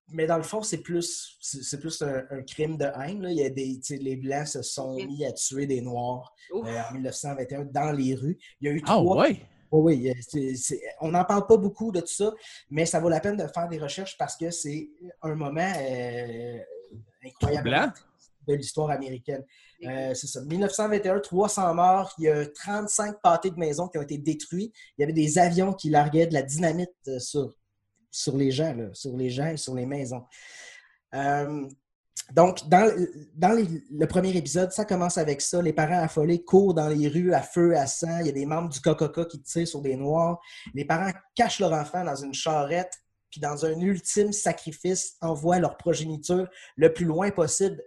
[0.08, 3.22] mais dans le fond, c'est plus, c'est plus un, un crime de haine.
[3.22, 3.30] là.
[3.30, 6.58] Il y a des, les Blancs se sont mis à tuer des Noirs euh,
[6.90, 8.38] en 1921 dans les rues.
[8.60, 9.40] Il y a eu Ah trois ouais?
[9.80, 10.10] Oui, oui.
[10.10, 12.32] euh, c'est- c'est- on n'en parle pas beaucoup de tout ça,
[12.70, 14.88] mais ça vaut la peine de faire des recherches parce que c'est
[15.22, 16.58] un moment euh,
[17.24, 17.70] incroyable
[18.46, 19.42] de l'histoire américaine.
[19.86, 20.42] Euh, c'est ça.
[20.42, 22.12] 1921, 300 morts.
[22.18, 24.72] Il y a 35 pâtés de maisons qui ont été détruits.
[24.96, 27.54] Il y avait des avions qui larguaient de la dynamite sur,
[28.10, 30.24] sur les gens, là, sur les gens et sur les maisons.
[31.14, 31.66] Euh,
[32.32, 32.90] donc, dans,
[33.36, 35.60] le premier épisode, ça commence avec ça.
[35.60, 38.20] Les parents affolés courent dans les rues à feu, à sang.
[38.20, 40.40] Il y a des membres du KKK qui tirent sur des Noirs.
[40.74, 42.94] Les parents cachent leur enfant dans une charrette,
[43.30, 47.82] puis dans un ultime sacrifice, envoient leur progéniture le plus loin possible,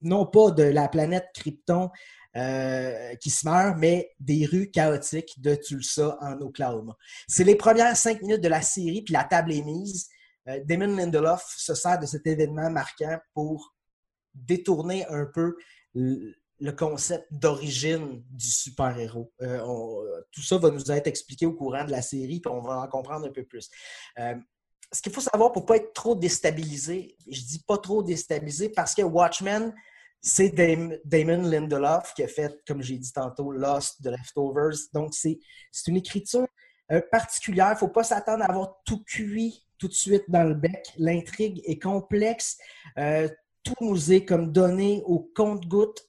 [0.00, 1.90] non pas de la planète Krypton
[2.36, 6.96] euh, qui se meurt, mais des rues chaotiques de Tulsa en Oklahoma.
[7.28, 10.08] C'est les premières cinq minutes de la série, puis la table est mise.
[10.48, 13.74] Euh, Damon Lindelof se sert de cet événement marquant pour
[14.34, 15.56] détourner un peu
[15.94, 19.32] le concept d'origine du super-héros.
[19.42, 22.80] Euh, tout ça va nous être expliqué au courant de la série, puis on va
[22.80, 23.70] en comprendre un peu plus.
[24.18, 24.34] Euh,
[24.92, 28.68] ce qu'il faut savoir pour ne pas être trop déstabilisé, je dis pas trop déstabilisé
[28.68, 29.74] parce que Watchmen,
[30.20, 34.76] c'est Dam- Damon Lindelof qui a fait, comme j'ai dit tantôt, Lost, The Leftovers.
[34.92, 35.38] Donc, c'est
[35.86, 36.46] une écriture
[37.10, 37.68] particulière.
[37.70, 40.92] Il ne faut pas s'attendre à avoir tout cuit tout de suite dans le bec.
[40.98, 42.58] L'intrigue est complexe.
[42.98, 43.28] Euh,
[43.62, 46.02] tout nous est comme donné au compte-goutte.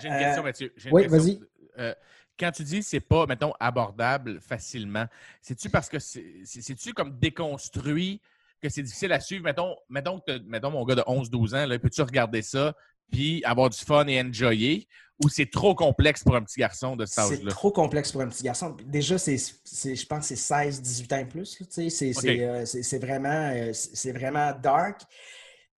[0.00, 0.72] J'ai une Euh, question, Mathieu.
[0.76, 1.40] J'ai une oui, vas-y.
[1.78, 1.94] Euh,
[2.38, 5.06] quand tu dis c'est pas, mettons, abordable facilement,
[5.42, 8.20] c'est-tu parce que c'est- c'est- c'est-tu comme déconstruit
[8.60, 9.44] que c'est difficile à suivre?
[9.44, 12.74] Mettons, mettons, que mettons mon gars de 11-12 ans, là, peux-tu regarder ça?
[13.10, 14.86] Puis avoir du fun et enjoyer?
[15.24, 17.50] Ou c'est trop complexe pour un petit garçon de cet C'est âge-là?
[17.50, 18.76] trop complexe pour un petit garçon.
[18.86, 21.58] Déjà, c'est, c'est- je pense que c'est 16-18 ans et plus.
[21.58, 21.90] là, tu sais.
[21.90, 22.22] C'est, Ok.
[22.22, 25.00] c'est, euh, c'est- c'est vraiment, euh, c'est c'est vraiment dark.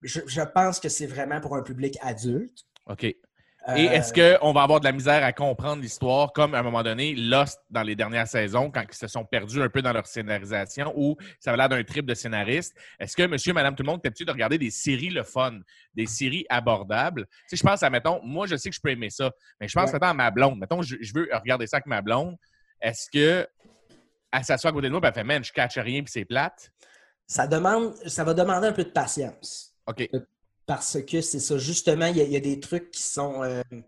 [0.02, 2.66] Je, je pense que c'est vraiment pour un public adulte.
[2.86, 3.06] OK.
[3.76, 6.62] Et Euh, est-ce qu'on va avoir de la misère à comprendre l'histoire comme, à un
[6.62, 9.92] moment donné, Lost dans les dernières saisons, quand ils se sont perdus un peu dans
[9.92, 12.74] leur scénarisation ou ça avait l'air d'un trip de scénariste?
[12.98, 15.61] Est-ce que monsieur, madame, tout le monde est habitué de regarder des séries le fun,
[15.94, 17.26] des séries abordables?
[17.26, 19.30] Tu sais, je pense à, mettons, moi, je sais que je peux aimer ça,
[19.61, 19.92] mais je pense, Ouais.
[19.94, 20.59] mettons, à ma blonde.
[20.59, 22.37] Mettons, je, je veux regarder ça avec ma blonde.
[22.80, 23.46] Est-ce que
[24.33, 26.24] elle s'assoit à côté de moi et elle fait, man, je catch rien puis c'est
[26.24, 26.70] plate?
[27.26, 29.74] ça, demande, ça va demander un peu de patience.
[29.87, 30.09] OK.
[30.70, 33.42] Parce que c'est ça, justement, il y, a- il y a des trucs qui sont.
[33.42, 33.83] euh, tu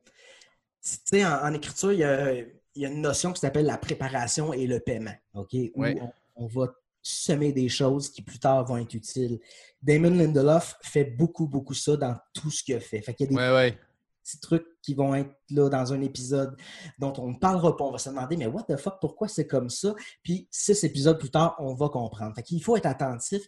[1.05, 3.79] sais, en, en écriture, il y, a, il y a une notion qui s'appelle la
[3.79, 5.14] préparation et le paiement.
[5.35, 5.51] OK?
[5.75, 5.97] Où Ouais.
[6.01, 9.38] on, on va semer des choses qui plus tard vont être utiles.
[9.81, 13.01] Damon Lindelof fait beaucoup, beaucoup ça dans tout ce qu'il a fait.
[13.01, 13.79] Fait qu'il y a des Ouais, ouais.
[14.25, 16.57] petits trucs qui vont être là dans un épisode
[16.99, 17.85] dont on ne parlera pas.
[17.85, 19.95] On va se demander, mais what the fuck, pourquoi c'est comme ça?
[20.25, 22.35] Puis six épisodes plus tard, on va comprendre.
[22.35, 23.42] Fait qu'il faut être attentif.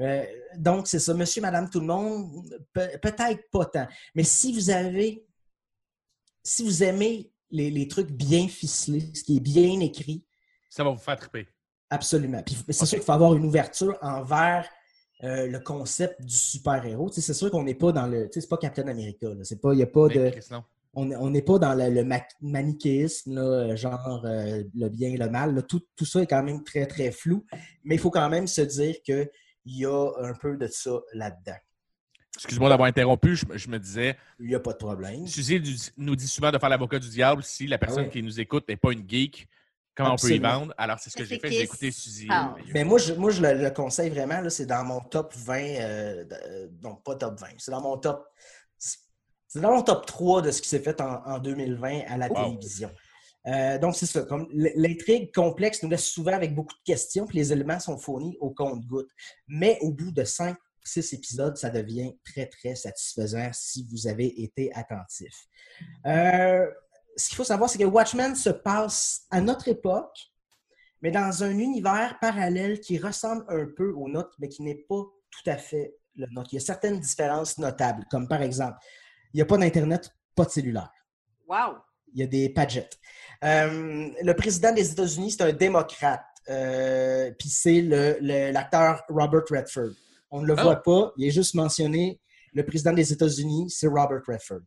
[0.00, 0.24] Euh,
[0.56, 3.86] donc, c'est ça, monsieur, madame, tout le monde, pe- peut-être pas tant.
[4.14, 5.24] Mais si vous avez,
[6.42, 10.24] si vous aimez les, les trucs bien ficelés, ce qui est bien écrit,
[10.70, 11.48] Ça va vous faire triper.
[11.90, 12.42] absolument.
[12.42, 14.68] Puis c'est sûr qu'il faut avoir une ouverture envers
[15.24, 17.10] euh, le concept du super-héros.
[17.10, 18.26] C'est sûr qu'on n'est pas dans le.
[18.26, 19.28] tu sais, C'est pas Captain America.
[19.28, 19.42] là.
[19.42, 20.30] C'est pas, il n'y a pas de
[20.94, 25.10] Mais, on n'est pas dans le, le ma- manichéisme, là, euh, genre euh, le bien
[25.10, 25.54] et le mal.
[25.54, 25.62] là.
[25.62, 27.44] Tout, tout ça est quand même très, très flou.
[27.84, 28.94] Mais il faut quand même se dire
[29.68, 31.56] qu'il y a un peu de ça là-dedans.
[32.36, 35.26] Excuse-moi d'avoir interrompu, je, me- je me disais, Il n'y a pas de problème.
[35.26, 35.60] Suzy
[35.96, 38.68] nous dit souvent de faire l'avocat du diable si la personne Ah qui nous écoute
[38.68, 39.48] n'est pas une geek.
[39.94, 40.72] Comment on peut y vendre?
[40.78, 41.50] Alors, c'est ce que j'ai fait.
[41.50, 42.28] J'ai écouté Suzy.
[42.28, 42.72] Merveilleux.
[42.72, 44.48] Mais moi, je, moi, je le, le conseille vraiment.
[44.48, 45.56] C'est dans mon top 20.
[45.58, 47.48] euh, euh, non, pas top 20.
[47.58, 48.24] C'est dans mon top.
[48.78, 52.28] C'est dans mon top 3 de ce qui s'est fait en, en 2020 à la
[52.28, 52.34] Wow.
[52.36, 52.90] télévision.
[53.48, 54.22] Euh, donc, c'est ça.
[54.22, 58.36] Comme l'intrigue complexe nous laisse souvent avec beaucoup de questions, puis les éléments sont fournis
[58.40, 59.10] au compte-goutte.
[59.48, 60.56] Mais au bout de 5
[60.88, 65.46] 6 épisodes, ça devient très, très satisfaisant si vous avez été attentif.
[66.06, 66.66] Euh,
[67.16, 70.18] ce qu'il faut savoir, c'est que Watchmen se passe à notre époque,
[71.02, 75.02] mais dans un univers parallèle qui ressemble un peu au nôtre, mais qui n'est pas
[75.30, 76.48] tout à fait le nôtre.
[76.52, 78.78] Il y a certaines différences notables, comme par exemple,
[79.32, 80.92] il n'y a pas d'Internet, pas de cellulaire.
[81.46, 81.76] Wow!
[82.14, 82.98] Il y a des Padgett.
[83.44, 86.24] Euh, le président des États-Unis, c'est un démocrate.
[86.48, 89.90] Euh, Puis c'est le- le- l'acteur Robert Redford.
[90.30, 90.62] On ne le Oh.
[90.62, 92.18] voit pas, il est juste mentionné.
[92.54, 94.60] Le président des États-Unis, c'est Robert Redford.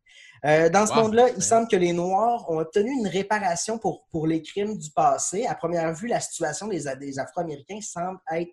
[0.46, 4.06] Euh, dans ce Wow, monde-là, il semble que les Noirs ont obtenu une réparation pour,
[4.12, 5.46] pour les crimes du passé.
[5.48, 8.52] À première vue, la situation des, des Afro-Américains semble être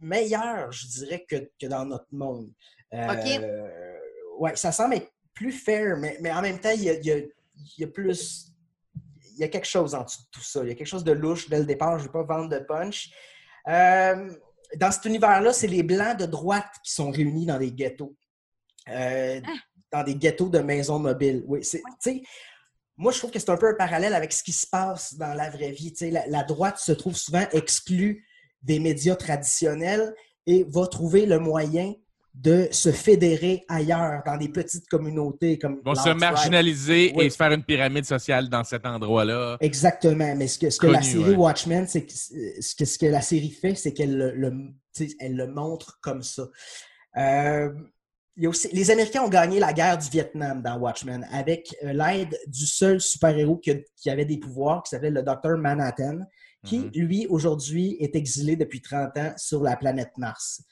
[0.00, 2.50] meilleure, je dirais, que, que dans notre monde.
[2.92, 3.98] Euh,
[4.38, 7.06] Ouais, ça semble être plus fair, mais, mais en même temps, il y a, il
[7.06, 7.28] y a- il
[7.78, 8.48] y a plus.
[9.42, 10.62] Il y a quelque chose en dessous de tout ça.
[10.62, 11.98] Il y a quelque chose de louche dès le départ.
[11.98, 13.10] Je ne vais pas vendre de punch.
[13.66, 14.30] Euh,
[14.76, 18.14] dans cet univers-là, c'est les Blancs de droite qui sont réunis dans des ghettos.
[18.88, 19.40] Euh,
[19.90, 21.42] Dans des ghettos de maisons mobiles.
[21.48, 21.60] Oui,
[22.96, 25.34] moi, je trouve que c'est un peu un parallèle avec ce qui se passe dans
[25.34, 25.92] la vraie vie.
[26.02, 28.24] La, la droite se trouve souvent exclue
[28.62, 30.14] des médias traditionnels
[30.46, 31.94] et va trouver le moyen
[32.34, 37.26] de se fédérer ailleurs, dans des petites communautés comme Ils vont se marginaliser Oui.
[37.26, 39.58] et se faire une pyramide sociale dans cet endroit-là.
[39.60, 40.34] Exactement.
[40.34, 41.36] Mais ce que, ce que la série ouais.
[41.36, 44.50] Watchmen, c'est que ce, que ce que la série fait, c'est qu'elle le, le-
[44.94, 46.48] tu sais, elle le montre comme ça.
[47.18, 47.70] Euh,
[48.36, 51.76] il y a aussi, les Américains ont gagné la guerre du Vietnam dans Watchmen avec
[51.84, 56.20] euh, l'aide du seul super-héros qui, avait des pouvoirs, qui s'appelait le Docteur Manhattan,
[56.64, 56.90] qui, Mhm.
[56.94, 60.62] lui, aujourd'hui, est exilé depuis 30 ans sur la planète Mars.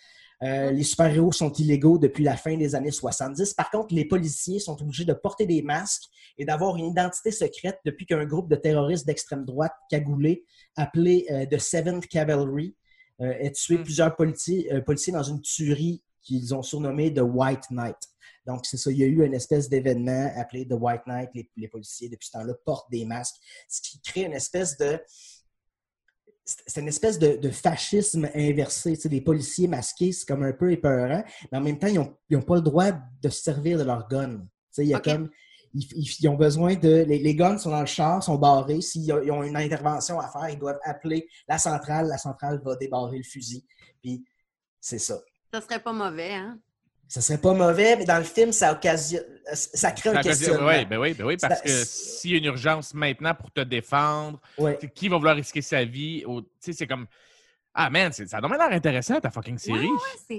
[0.43, 3.53] Euh, les super-héros sont illégaux depuis la fin des années 70.
[3.55, 6.05] Par contre, les policiers sont obligés de porter des masques
[6.39, 10.45] et d'avoir une identité secrète depuis qu'un groupe de terroristes d'extrême droite cagoulés
[10.77, 12.75] appelé euh, The Seventh Cavalry
[13.21, 13.83] euh, ait tué Hmm.
[13.83, 17.99] plusieurs policiers, euh, policiers dans une tuerie qu'ils ont surnommée The White Knight.
[18.47, 21.31] Donc, c'est ça, il y a eu une espèce d'événement appelé The White Knight.
[21.35, 23.37] Les, les policiers, depuis ce temps-là, portent des masques,
[23.69, 24.99] ce qui crée une espèce de
[26.45, 28.95] c'est une espèce de, de fascisme inversé.
[28.95, 31.23] Tu sais, les policiers masqués, c'est comme un peu épeurant,
[31.53, 34.39] mais en même temps, ils n'ont pas le droit de se servir de leur gun.
[34.39, 35.05] Tu sais, il y a Ok.
[35.05, 35.31] comme,
[35.73, 37.05] ils, ont besoin de.
[37.07, 38.81] Les, les guns sont dans le char, sont barrés.
[38.81, 42.09] S'ils ont- ils ont une intervention à faire, ils doivent appeler la centrale.
[42.09, 43.65] La centrale va débarrer le fusil.
[44.03, 44.25] Puis
[44.81, 45.21] c'est ça.
[45.53, 46.59] Ça serait pas mauvais, hein?
[47.11, 49.25] Ça serait pas mauvais, mais dans le film, ça occasionne.
[49.53, 50.69] Ça crée un Ça- questionnement.
[50.69, 53.51] Oui, ben oui, ben oui, parce Ça- que s'il y a une urgence maintenant pour
[53.51, 54.79] te défendre, Ouais.
[54.95, 56.23] qui va vouloir risquer sa vie?
[56.25, 57.07] Tu sais, c'est comme.
[57.75, 59.89] Ah, man, ça a l'air intéressant, ta fucking série.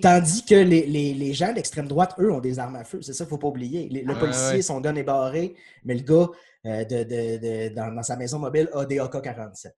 [0.02, 3.02] Tandis que les, les- les gens d'extrême droite, eux, ont des armes à feu.
[3.02, 3.90] C'est ça, il ne faut pas oublier.
[3.90, 4.62] Les- le Ouais, policier, ouais.
[4.62, 6.28] son gun est barré, mais le gars
[6.64, 9.72] de- dans, sa maison mobile a des AK-47.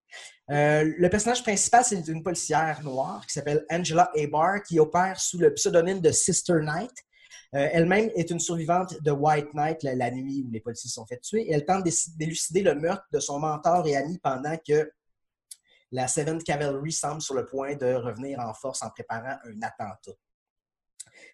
[0.52, 5.38] Euh, le personnage principal, c'est une policière noire qui s'appelle Angela Abar, qui opère sous
[5.38, 6.91] le pseudonyme de Sister Knight.
[7.56, 11.19] Euh, Elle-même est une survivante de White Knight, la, nuit où les policiers sont fait
[11.19, 11.43] tuer.
[11.43, 11.86] Et elle tente
[12.17, 14.91] d'élucider le meurtre de son mentor et ami pendant que
[15.91, 20.17] la Seventh Cavalry semble sur le point de revenir en force en préparant un attentat.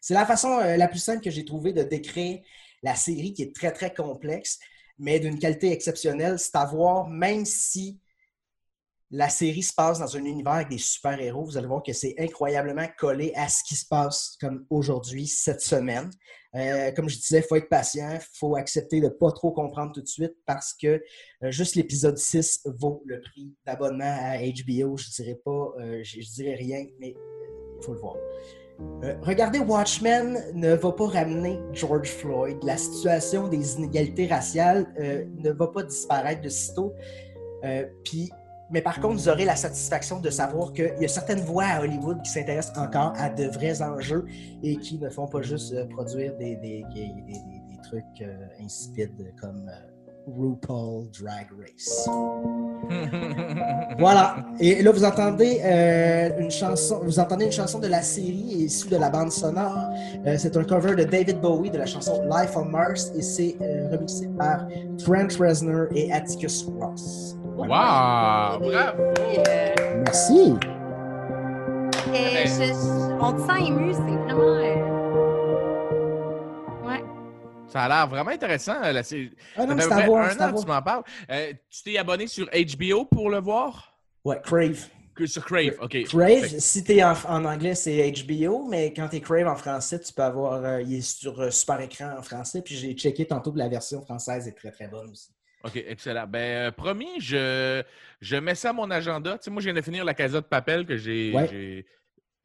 [0.01, 2.41] C'est la façon euh, la plus simple que j'ai trouvé de décrire
[2.83, 4.59] la série qui est très, très complexe,
[4.99, 6.37] mais d'une qualité exceptionnelle.
[6.37, 7.99] C'est à voir, même si
[9.11, 12.13] la série se passe dans un univers avec des super-héros, vous allez voir que c'est
[12.19, 16.11] incroyablement collé à ce qui se passe comme aujourd'hui, cette semaine.
[16.55, 19.51] Euh, comme je disais, il faut être patient, il faut accepter de ne pas trop
[19.51, 21.01] comprendre tout de suite parce que
[21.43, 24.97] euh, juste l'épisode 6 vaut le prix d'abonnement à HBO.
[24.97, 28.15] Je dirais pas, euh, je, je dirais rien, mais il faut le voir.
[29.03, 32.57] Euh, regardez Watchmen ne va pas ramener George Floyd.
[32.63, 36.93] La situation des inégalités raciales euh, ne va pas disparaître de sitôt.
[37.63, 38.29] Euh, puis,
[38.71, 41.81] mais par contre, vous aurez la satisfaction de savoir qu'il y a certaines voix à
[41.81, 44.25] Hollywood qui s'intéressent encore à de vrais enjeux
[44.63, 46.85] et qui ne font pas juste produire des, des,
[47.81, 48.23] trucs
[48.61, 49.71] insipides comme
[50.37, 52.09] RuPaul Drag Race.
[53.99, 54.37] Voilà.
[54.59, 57.01] Et là, vous entendez euh, une chanson.
[57.03, 58.33] Vous entendez une chanson de la série
[58.65, 59.89] issue de la bande sonore.
[60.25, 63.57] Euh, c'est un cover de David Bowie de la chanson Life on Mars et c'est
[63.61, 64.65] euh, remixé par
[65.03, 67.35] Trent Reznor et Atticus Ross.
[67.57, 67.67] Wow!
[67.67, 68.65] Bravo!
[70.05, 70.55] Merci.
[72.13, 74.88] et je- on te sent ému, c'est vraiment.
[77.69, 77.73] Euh.
[77.73, 78.79] Ça a l'air vraiment intéressant.
[78.79, 79.31] Là, c'est...
[79.55, 81.03] Ah non, ça mais fait c'est à voir, un an que tu m'en parles.
[81.31, 83.97] Euh, tu t'es abonné sur HBO pour le voir?
[84.23, 84.87] Ouais, Crave.
[85.25, 86.01] Sur Crave, OK.
[86.05, 89.99] Crave, Fait- si t'es en, en anglais, c'est HBO, mais quand t'es Crave en français,
[89.99, 90.63] tu peux avoir.
[90.63, 93.67] euh, il est sur euh, super écran en français, puis j'ai checké tantôt que la
[93.67, 95.29] version française est très très bonne aussi.
[95.65, 96.25] OK, excellent.
[96.25, 97.83] Ben, euh, promis, je,
[98.21, 99.33] je mets ça à mon agenda.
[99.37, 101.49] Tu sais, moi, je viens de finir La Casa de Papel que j'ai Ouais.
[101.51, 101.85] j'ai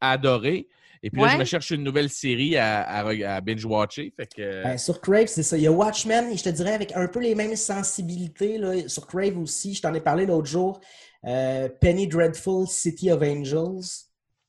[0.01, 0.67] adoré.
[1.05, 4.11] Et puis là, je me cherche une nouvelle série à, à binge-watcher.
[4.17, 4.41] Fait que...
[4.41, 5.55] euh, Ben, sur Crave, c'est ça.
[5.55, 8.57] Il y a Watchmen, et je te dirais avec un peu les mêmes sensibilités.
[8.57, 8.89] Là.
[8.89, 10.81] Sur Crave aussi, je t'en ai parlé l'autre jour.
[11.25, 13.85] Euh, Penny Dreadful, City of Angels.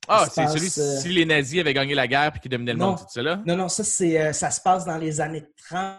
[0.08, 2.78] ah, c'est celui euh, si les nazis avaient gagné la guerre puis qu'ils dominaient le
[2.78, 2.86] Non.
[2.92, 3.42] monde, ça là?
[3.46, 5.96] Non, non, ça, c'est, euh, ça se passe dans les années 30.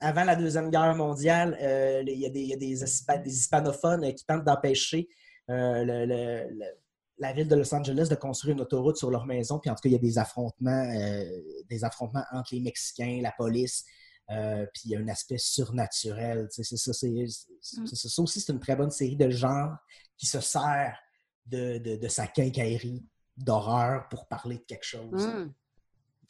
[0.00, 3.22] Avant la Deuxième Guerre mondiale, euh, il y a des, il y a des, hispa-
[3.22, 5.08] des hispanophones qui tentent d'empêcher
[5.50, 6.74] euh, le- le- le-
[7.18, 9.58] la ville de Los Angeles de construire une autoroute sur leur maison.
[9.58, 11.24] Puis en tout cas, il y a des affrontements, euh,
[11.68, 13.84] des affrontements entre les Mexicains, la police.
[14.30, 16.48] euh, puis il y a un aspect surnaturel.
[16.50, 18.22] C'est ça, c'est, c'est- c'est ça.
[18.22, 19.74] Aussi, c'est une très bonne série de genre
[20.18, 20.98] qui se sert
[21.46, 23.04] de, de, de sa quincaillerie
[23.38, 25.10] d'horreur pour parler de quelque chose.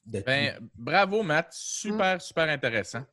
[0.07, 1.53] De Ben, bravo, Matt.
[1.53, 3.05] Super, super intéressant.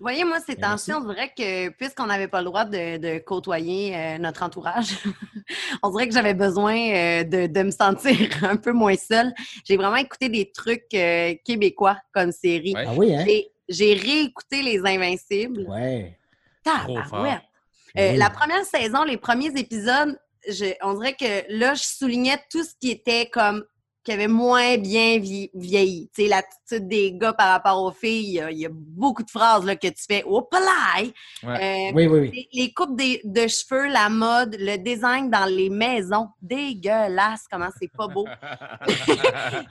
[0.00, 3.18] Voyez, moi, ces Ben, temps-ci, on dirait que puisqu'on n'avait pas le droit de, de
[3.18, 4.88] côtoyer euh, notre entourage,
[5.82, 9.32] on dirait que j'avais besoin euh, de, de me sentir un peu moins seule.
[9.64, 12.74] J'ai vraiment écouté des trucs euh, québécois comme série.
[12.74, 12.84] Ouais.
[12.86, 13.24] Ah oui, hein?
[13.26, 15.66] J'ai- J'ai réécouté Les Invincibles.
[15.68, 16.16] Ouais.
[16.64, 17.40] Tabarouette.
[17.98, 18.16] Euh, Oui.
[18.18, 20.16] La première saison, les premiers épisodes,
[20.48, 23.64] je- on dirait que là, je soulignais tout ce qui était comme
[24.02, 26.08] qui avait moins bien vie- vieilli.
[26.14, 28.70] Tu sais, l'attitude des gars par rapport aux filles, il y a, il y a
[28.72, 31.12] beaucoup de phrases là, que tu fais «Oh, palais!
[31.44, 32.30] Euh, Oui, oui, oui.
[32.52, 37.68] les, les coupes des- de cheveux, la mode, le design dans les maisons, dégueulasse, comment
[37.78, 38.26] c'est pas beau.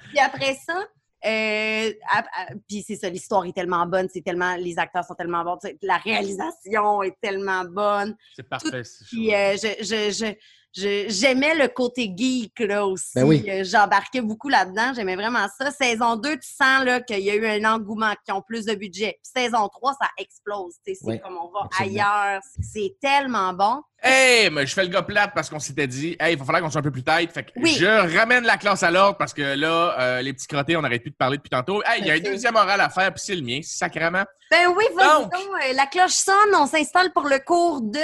[0.09, 0.79] Puis après ça,
[1.25, 2.27] euh, ap-
[2.67, 5.97] puis c'est ça, l'histoire est tellement bonne, c'est tellement, les acteurs sont tellement bons, la
[5.97, 8.15] réalisation est tellement bonne.
[8.35, 8.83] C'est parfait.
[9.09, 10.33] Puis euh, je, je, je-
[10.73, 13.11] j'aimais le côté geek là aussi.
[13.15, 13.43] Ben oui.
[13.49, 15.71] Euh, J'embarquais beaucoup là-dedans, j'aimais vraiment ça.
[15.71, 18.75] Saison 2, tu sens là, qu'il y a eu un engouement, qu'ils ont plus de
[18.75, 19.19] budget.
[19.23, 20.75] Puis saison 3, ça explose.
[20.85, 21.95] tu sais, C'est Oui, comme on va absolument.
[22.03, 22.41] ailleurs.
[22.61, 23.81] C'est tellement bon.
[24.01, 26.61] Hey, mais je fais le gars plate parce qu'on s'était dit, hey, il va falloir
[26.63, 27.31] qu'on soit un peu plus tête.
[27.33, 27.73] Fait que Oui.
[27.77, 31.01] je ramène la classe à l'ordre parce que là, euh, les petits crottés, on n'arrête
[31.01, 31.81] plus de parler depuis tantôt.
[31.85, 34.23] Hey, il y a un deuxième oral à faire, puis c'est le mien, sacrément.
[34.49, 35.41] Ben oui, vas-y Donc- donc.
[35.41, 37.99] euh, La cloche sonne, on s'installe pour le cours de...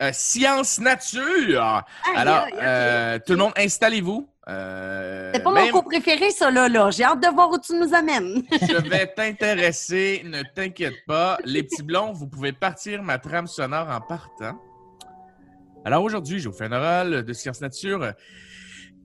[0.00, 1.84] Euh, science nature.
[2.14, 4.28] Alors, euh, tout le monde, installez-vous.
[4.48, 6.90] Euh, C'est pas même- mon cours préféré, ça, là, là.
[6.90, 8.42] J'ai hâte de voir où tu nous amènes.
[8.62, 11.38] Je vais t'intéresser, ne t'inquiète pas.
[11.44, 14.58] Les petits blonds, vous pouvez partir ma trame sonore en partant.
[15.84, 18.12] Alors aujourd'hui, je vous fais un oral de science nature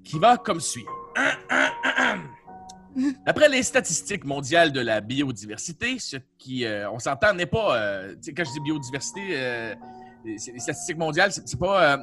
[0.04, 0.86] qui va comme suit.
[3.26, 7.76] D'après les statistiques mondiales de la biodiversité, ce qui, euh, on s'entend, n'est pas.
[7.78, 9.22] euh, quand je dis biodiversité,
[10.38, 11.94] c'est- les statistiques mondiales, c'est c'est pas.
[11.94, 11.98] euh,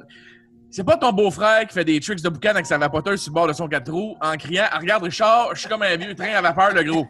[0.72, 3.34] c'est pas ton beau-frère qui fait des tricks de boucan avec sa vapoteuse sur le
[3.34, 6.14] bord de son 4 roues en criant Ah, Regarde, Richard, je suis comme un vieux
[6.14, 7.08] train à vapeur, le gros.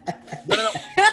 [0.49, 1.03] Non, non, non.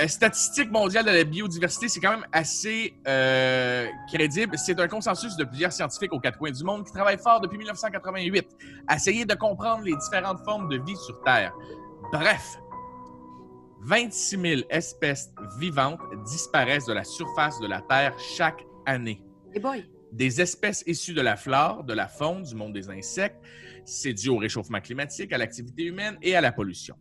[0.00, 4.56] Euh, Statistique mondiale de la biodiversité, c'est quand même assez euh, crédible.
[4.58, 7.56] C'est un consensus de plusieurs scientifiques aux quatre coins du monde qui travaillent fort depuis
[7.58, 8.46] 1988
[8.88, 11.52] à essayer de comprendre les différentes formes de vie sur Terre.
[12.12, 12.58] Bref,
[13.82, 19.22] 26 000 espèces vivantes disparaissent de la surface de la Terre chaque année
[19.54, 19.84] Et boy.
[20.12, 23.36] des espèces issues de la flore, de la faune, du monde des insectes.
[23.84, 26.96] C'est dû au réchauffement climatique, à l'activité humaine et à la pollution.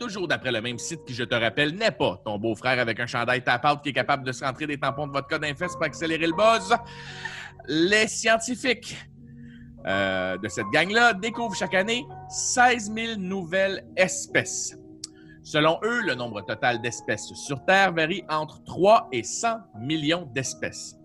[0.00, 3.06] Toujours d'après le même site qui, je te rappelle, n'est pas ton beau-frère avec un
[3.06, 5.84] chandail tap-out qui est capable de se rentrer des tampons de vodka d'un fesse pour
[5.84, 6.74] accélérer le buzz.
[7.68, 8.96] Les scientifiques
[9.86, 14.76] euh, de cette gang-là découvrent chaque année 16 000 nouvelles espèces.
[15.44, 20.96] Selon eux, le nombre total d'espèces sur Terre varie entre 3 et 100 millions d'espèces.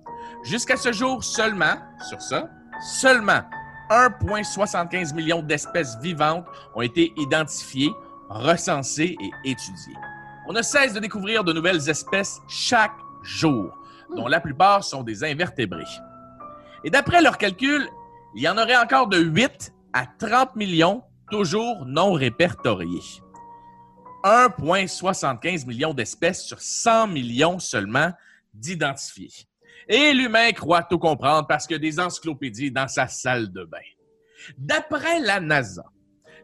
[0.45, 1.75] Jusqu'à ce jour seulement,
[2.07, 2.49] sur ça,
[2.81, 3.41] seulement
[3.89, 7.91] 1,75 million d'espèces vivantes ont été identifiées,
[8.29, 9.97] recensées et étudiées.
[10.47, 13.77] On ne cesse de découvrir de nouvelles espèces chaque jour,
[14.15, 15.83] dont la plupart sont des invertébrés.
[16.85, 17.89] Et d'après leurs calculs,
[18.35, 23.21] il y en aurait encore de 8 à 30 millions toujours non répertoriés.
[24.23, 28.11] 1,75 million d'espèces sur 100 millions seulement
[28.53, 29.31] d'identifiés.
[29.87, 33.77] Et l'humain croit tout comprendre parce que des encyclopédies dans sa salle de bain.
[34.57, 35.83] D'après la NASA,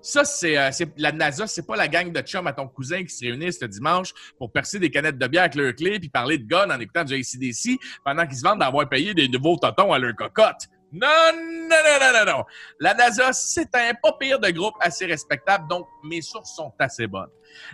[0.06, 3.10] ça, c'est euh, la NASA, c'est pas la gang de chums à ton cousin qui
[3.10, 6.38] se réunissent le dimanche pour percer des canettes de bière avec leur clé puis parler
[6.38, 9.92] de gun en écoutant du ACDC pendant qu'ils se vendent d'avoir payé des nouveaux totons
[9.92, 10.68] à leur cocotte.
[10.96, 12.44] Non, non, non, non, non, non.
[12.80, 17.06] La NASA, c'est un pas pire de groupe assez respectable, donc mes sources sont assez
[17.06, 17.30] bonnes.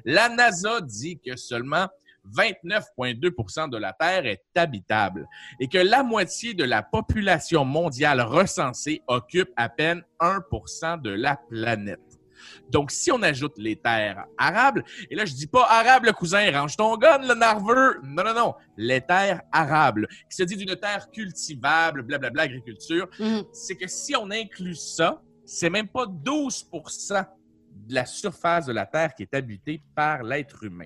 [0.05, 1.87] La NASA dit que seulement
[2.35, 5.27] 29,2% de la Terre est habitable
[5.59, 11.35] et que la moitié de la population mondiale recensée occupe à peine 1% de la
[11.35, 12.10] planète.
[12.69, 16.51] Donc, si on ajoute les terres arables, et là, je dis pas arabe, le cousin,
[16.51, 17.99] range ton gun, le nerveux.
[18.03, 18.55] Non, non, non.
[18.77, 23.43] Les terres arables, qui se dit d'une terre cultivable, blablabla, agriculture, Mhm.
[23.51, 27.25] c'est que si on inclut ça, c'est même pas 12%
[27.87, 30.85] de la surface de la Terre qui est habitée par l'être humain.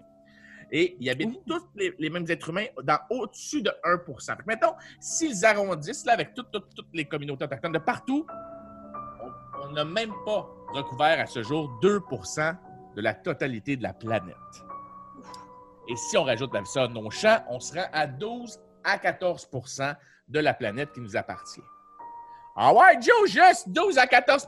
[0.72, 4.44] Et il habite tous les, les mêmes êtres humains dans au-dessus de 1 Fait que,
[4.48, 6.48] mettons, s'ils arrondissent là, avec toutes,
[6.94, 8.26] les communautés autochtones de partout,
[9.62, 12.56] on n'a même pas recouvert à ce jour 2%
[12.96, 14.36] de la totalité de la planète.
[15.88, 19.96] Et si on rajoute à ça nos champs, on se rend à 12 à 14%
[20.28, 21.64] de la planète qui nous appartient.
[22.56, 24.48] Ah ouais, Joe, juste 12 à 14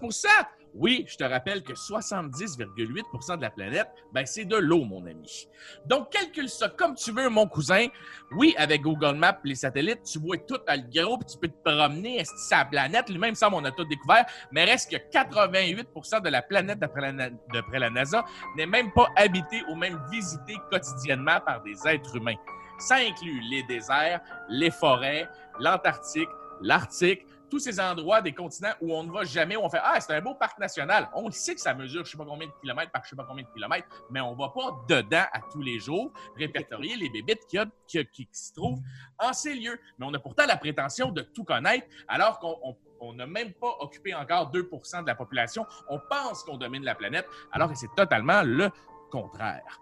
[0.80, 5.48] Oui, je te rappelle que 70,8% de la planète, ben c'est de l'eau, mon ami.
[5.88, 7.88] Donc, calcule ça comme tu veux, mon cousin.
[8.34, 11.48] Oui, avec Google Maps les satellites, tu vois tout à le gros, puis tu peux
[11.48, 13.10] te promener sur la planète?
[13.10, 14.26] Lui-même, ça, on a tout découvert.
[14.52, 18.24] Mais reste que 88% de la planète, la, d'après la NASA,
[18.56, 22.38] n'est même pas habitée ou même visitée quotidiennement par des êtres humains.
[22.78, 25.28] Ça inclut les déserts, les forêts,
[25.60, 26.30] l'Antarctique,
[26.62, 30.00] l'Arctique, tous ces endroits des continents où on ne va jamais, où on fait Ah,
[30.00, 31.10] c'est un beau parc national.
[31.14, 33.10] On sait que ça mesure je ne sais pas combien de kilomètres par je ne
[33.12, 36.12] sais pas combien de kilomètres, mais on ne va pas dedans à tous les jours
[36.36, 38.80] répertorier les bébites qui, se trouvent
[39.20, 39.80] en ces lieux.
[39.98, 43.54] Mais on a pourtant la prétention de tout connaître, alors qu'on on- on n'a même
[43.54, 45.66] pas occupé encore 2% de la population.
[45.90, 48.72] On pense qu'on domine la planète, alors que c'est totalement le
[49.12, 49.80] contraire.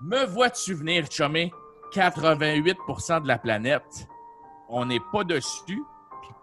[0.00, 1.52] Me vois-tu venir, chumé?
[1.92, 4.06] 88% de la planète,
[4.68, 5.82] on n'est pas dessus.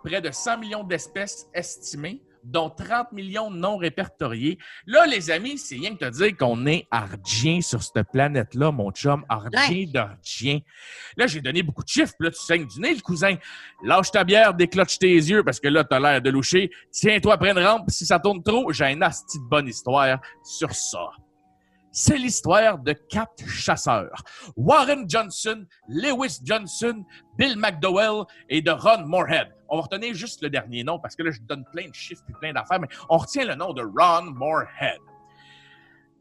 [0.05, 4.59] Près de 100 millions d'espèces estimées, dont 30 millions non répertoriées.
[4.85, 8.91] Là, les amis, c'est rien que te dire qu'on est ardien sur cette planète-là, mon
[8.91, 9.25] chum.
[9.27, 10.59] Ardien d'ardien.
[11.17, 13.35] Là, j'ai donné beaucoup de chiffres, puis là, tu saignes du nez, le cousin.
[13.83, 16.69] Lâche ta bière, décloche tes yeux, parce que là, t'as l'air de loucher.
[16.91, 21.09] Tiens-toi, prenne rampe, si ça tourne trop, j'ai une asti de bonne histoire sur ça.
[21.97, 24.21] C'est l'histoire de quatre chasseurs.
[24.57, 27.05] Warren Johnson, Lewis Johnson,
[27.37, 29.47] Bill McDowell et de Ron Moorhead.
[29.69, 32.25] On va retenir juste le dernier nom parce que là, je donne plein de chiffres
[32.29, 34.99] et plein d'affaires, mais on retient le nom de Ron Moorhead.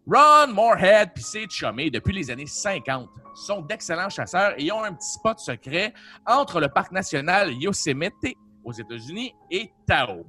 [0.07, 1.49] Ron Moorhead puis ses
[1.91, 5.93] depuis les années 50, sont d'excellents chasseurs et ont un petit spot secret
[6.25, 10.25] entre le parc national Yosemite aux États-Unis et Tahoe.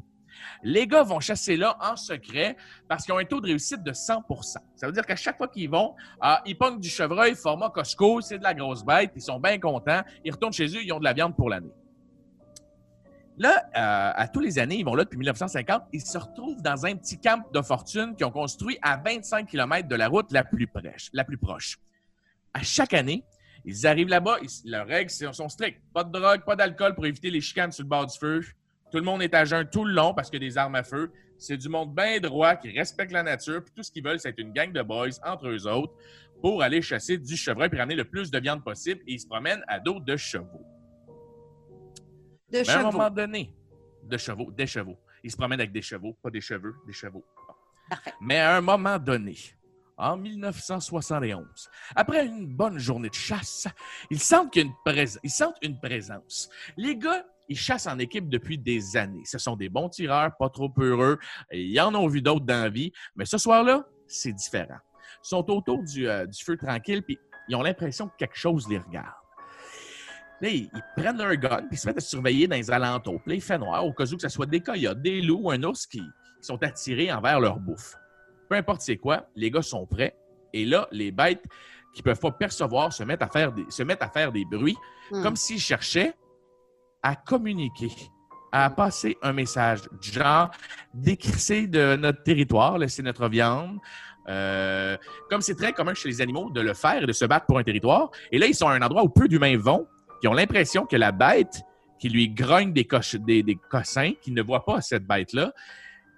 [0.64, 2.56] Les gars vont chasser là en secret
[2.88, 5.48] parce qu'ils ont un taux de réussite de 100% Ça veut dire qu'à chaque fois
[5.48, 9.22] qu'ils vont, ah, ils pognent du chevreuil format Costco, c'est de la grosse bête, ils
[9.22, 11.72] sont bien contents, ils retournent chez eux, ils ont de la viande pour l'année.
[13.38, 16.86] Là, euh, à tous les années, ils vont là depuis 1950, ils se retrouvent dans
[16.86, 20.46] un petit camp de fortune qu'ils ont construit à 25 km de la route la
[20.46, 20.70] plus,
[21.12, 21.78] la plus proche.
[22.54, 23.26] À chaque année,
[23.66, 25.82] ils arrivent là-bas, leurs règles sont strictes.
[25.94, 28.42] Pas de drogue, pas d'alcool pour éviter les chicanes sur le bord du feu.
[28.96, 31.12] Tout le monde est à jeun tout le long parce a des armes à feu.
[31.38, 33.62] C'est du monde bien droit qui respecte la nature.
[33.62, 35.94] Puis tout ce qu'ils veulent, c'est une gang de boys entre eux autres
[36.42, 39.02] pour aller chasser du chevreuil et ramener le plus de viande possible.
[39.06, 40.66] Et ils se promènent à dos de chevaux.
[42.50, 42.92] De Mais à un chevaux.
[42.94, 43.54] moment donné,
[44.04, 44.98] de chevaux, des chevaux.
[45.26, 47.26] Ils se promènent avec des chevaux, pas des cheveux, des chevaux.
[47.90, 48.14] Parfait.
[48.22, 49.36] Mais à un moment donné,
[49.98, 53.68] en 1971, après une bonne journée de chasse,
[54.10, 56.50] ils sentent, une prés- ils sentent une présence.
[56.78, 59.24] Les gars, ils chassent en équipe depuis des années.
[59.26, 61.18] Ce sont des bons tireurs, pas trop heureux.
[61.52, 62.92] Ils en ont vu d'autres dans la vie.
[63.16, 64.78] Mais ce soir-là, c'est différent.
[65.24, 67.18] Ils sont autour du, euh, du feu tranquille, puis
[67.48, 69.14] ils ont l'impression que quelque chose les regarde.
[70.42, 73.22] Là, ils, ils prennent leur gun, puis ils se mettent à surveiller dans les alentours.
[73.22, 75.42] Puis là, il fait noir, au cas où que ce soit des coyotes, des loups
[75.44, 76.04] ou un ours qui, qui
[76.42, 77.96] sont attirés envers leur bouffe.
[78.50, 80.16] Peu importe c'est quoi, les gars sont prêts.
[80.54, 81.44] Et là, les bêtes
[81.94, 84.78] qui peuvent pas percevoir se mettent à faire des, se mettent à faire des bruits,
[85.12, 85.22] Hmm.
[85.22, 86.14] comme s'ils cherchaient
[87.06, 87.92] à communiquer,
[88.52, 90.50] à passer un message du genre
[90.92, 93.78] décrisser de notre territoire, laisser notre viande.
[94.28, 94.98] Euh,
[95.30, 97.60] comme c'est très commun chez les animaux de le faire et de se battre pour
[97.60, 98.10] un territoire.
[98.32, 99.88] Et là, ils sont à un endroit où peu d'humains vont,
[100.20, 101.62] qui ont l'impression que la bête
[102.00, 102.88] qui lui grogne des,
[103.44, 105.54] des, cossins, qui ne voit pas cette bête-là,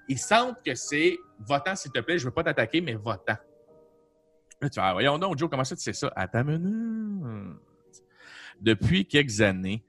[0.08, 3.36] ils sentent que c'est votant, s'il te plaît, je veux pas t'attaquer, mais votant.
[4.62, 6.14] Tu vas, voyons donc, Joe, comment ça tu sais ça?
[6.16, 7.58] À ta minute.
[8.62, 9.84] Depuis quelques années,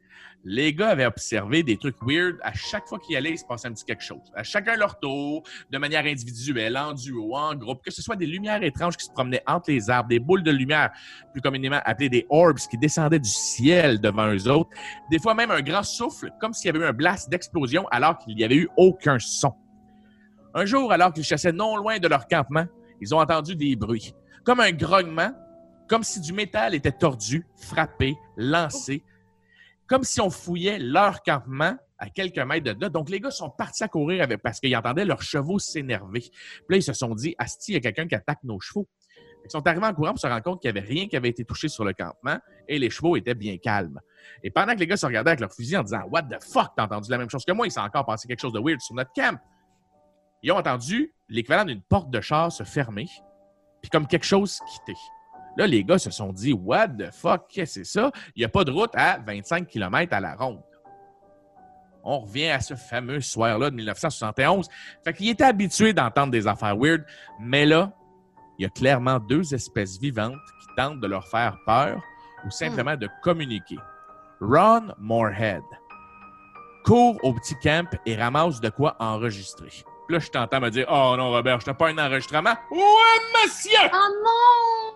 [0.48, 2.38] les gars avaient observé des trucs weird.
[2.42, 4.32] À chaque fois qu'ils allaient, il se passait un petit quelque chose.
[4.34, 8.24] À chacun leur tour, de manière individuelle, en duo, en groupe, que ce soit des
[8.24, 10.90] lumières étranges qui se promenaient entre les arbres, des boules de lumière,
[11.32, 14.70] plus communément appelées des orbs, qui descendaient du ciel devant eux autres.
[15.10, 18.16] Des fois même un grand souffle, comme s'il y avait eu un blast d'explosion alors
[18.16, 19.52] qu'il n'y avait eu aucun son.
[20.54, 22.64] Un jour, alors qu'ils chassaient non loin de leur campement,
[23.02, 25.30] ils ont entendu des bruits, comme un grognement,
[25.90, 29.04] comme si du métal était tordu, frappé, lancé,
[29.88, 32.88] comme si on fouillait leur campement à quelques mètres de là.
[32.88, 36.20] Donc, les gars sont partis à courir avec, parce qu'ils entendaient leurs chevaux s'énerver.
[36.20, 38.88] Puis là, ils se sont dit, Asti, il y a quelqu'un qui attaque nos chevaux.
[39.44, 41.30] Ils sont arrivés en courant pour se rendre compte qu'il n'y avait rien qui avait
[41.30, 43.98] été touché sur le campement et les chevaux étaient bien calmes.
[44.42, 46.72] Et pendant que les gars se regardaient avec leurs fusils en disant What the fuck,
[46.76, 48.80] t'as entendu la même chose que moi, il s'est encore passé quelque chose de weird
[48.80, 49.38] sur notre camp.
[50.42, 53.06] Ils ont entendu l'équivalent d'une porte de char se fermer,
[53.80, 54.98] puis comme quelque chose quitter.
[55.58, 58.12] Là, les gars se sont dit What the fuck, qu'est-ce que c'est ça?
[58.36, 60.62] Il n'y a pas de route à 25 km à la ronde.
[62.04, 64.68] On revient à ce fameux soir-là de 1971.
[65.04, 67.04] Fait qu'il était habitué d'entendre des affaires weird,
[67.40, 67.92] mais là,
[68.56, 72.00] il y a clairement deux espèces vivantes qui tentent de leur faire peur
[72.46, 73.78] ou simplement de communiquer.
[74.40, 75.62] Ron Moorhead
[76.84, 79.72] court au petit camp et ramasse de quoi enregistrer.
[80.08, 82.54] Là, je t'entends me dire Oh non, Robert, je n'ai pas un enregistrement.
[82.70, 83.90] Ouais, monsieur!
[83.92, 84.87] Oh non!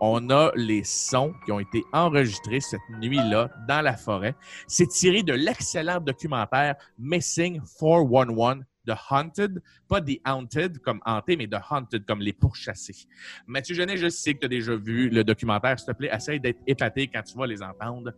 [0.00, 4.34] On a les sons qui ont été enregistrés cette nuit-là dans la forêt.
[4.66, 11.48] C'est tiré de l'excellent documentaire Missing 411 The Haunted, pas The Haunted comme hanté, mais
[11.48, 13.06] The Haunted comme les pourchassés.
[13.46, 15.78] Mathieu Genet, je sais que tu as déjà vu le documentaire.
[15.78, 18.12] S'il te plaît, essaye d'être épaté quand tu vas les entendre.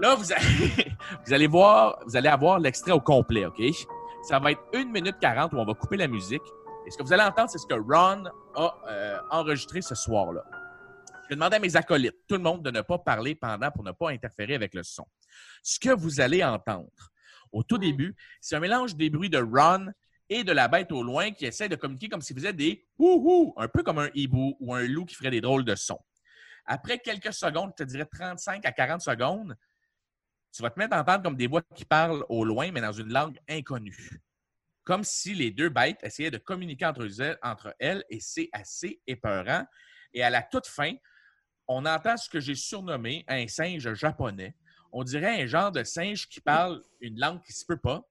[0.00, 0.94] Là, vous allez,
[1.26, 3.62] vous allez voir, vous allez avoir l'extrait au complet, OK?
[4.22, 6.42] Ça va être 1 minute 40 où on va couper la musique.
[6.86, 10.44] Et ce que vous allez entendre, c'est ce que Ron a euh, enregistré ce soir-là.
[11.24, 13.82] Je vais demander à mes acolytes, tout le monde, de ne pas parler pendant pour
[13.82, 15.04] ne pas interférer avec le son.
[15.64, 17.10] Ce que vous allez entendre
[17.50, 19.92] au tout début, c'est un mélange des bruits de Ron
[20.28, 23.52] et de la bête au loin qui essaie de communiquer comme s'il faisait des wouhou,
[23.56, 26.00] un peu comme un hibou ou un loup qui ferait des drôles de sons.
[26.64, 29.56] Après quelques secondes, je te dirais 35 à 40 secondes,
[30.52, 32.92] tu vas te mettre à entendre comme des voix qui parlent au loin, mais dans
[32.92, 34.20] une langue inconnue.
[34.86, 39.02] Comme si les deux bêtes essayaient de communiquer entre elles, entre elles et c'est assez
[39.06, 39.66] épeurant.
[40.14, 40.94] Et à la toute fin,
[41.66, 44.54] on entend ce que j'ai surnommé un singe japonais.
[44.92, 48.08] On dirait un genre de singe qui parle une langue qui se peut pas.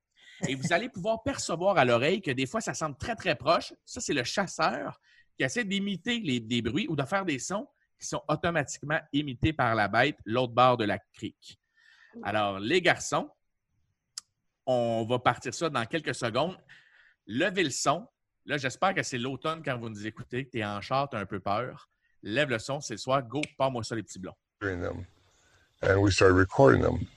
[0.49, 3.73] Et vous allez pouvoir percevoir à l'oreille que des fois, ça semble très, très proche.
[3.86, 4.99] Ça, c'est le chasseur
[5.38, 7.67] qui essaie d'imiter les- des bruits ou de faire des sons
[7.97, 11.57] qui sont automatiquement imités par la bête, l'autre bord de la crique.
[12.23, 13.30] Alors, les garçons,
[14.66, 16.57] on va partir ça dans quelques secondes.
[17.28, 18.07] Levez le son.
[18.45, 21.18] Là, j'espère que c'est l'automne quand vous nous écoutez, que tu es en char, tu
[21.18, 21.89] as un peu peur.
[22.22, 23.24] Lève le son, c'est le soir.
[23.24, 24.36] Go, pars-moi ça, les petits blonds.
[24.61, 25.05] them.
[25.82, 27.07] And we started recording them.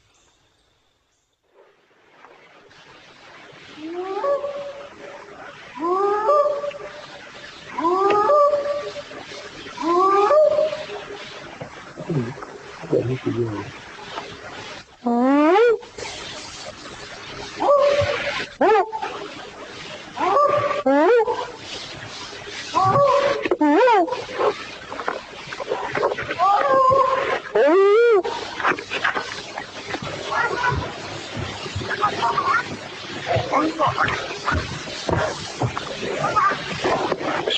[18.59, 18.75] There's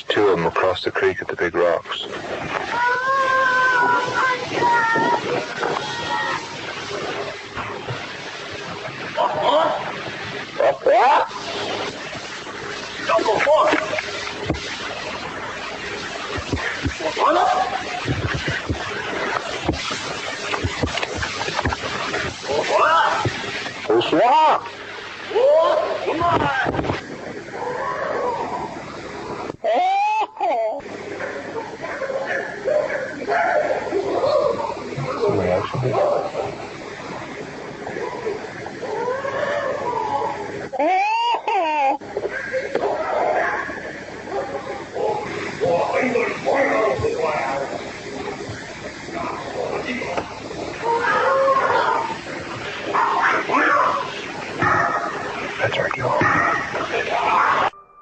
[0.07, 2.05] two of them across the creek at the big rocks.
[24.11, 24.60] 五号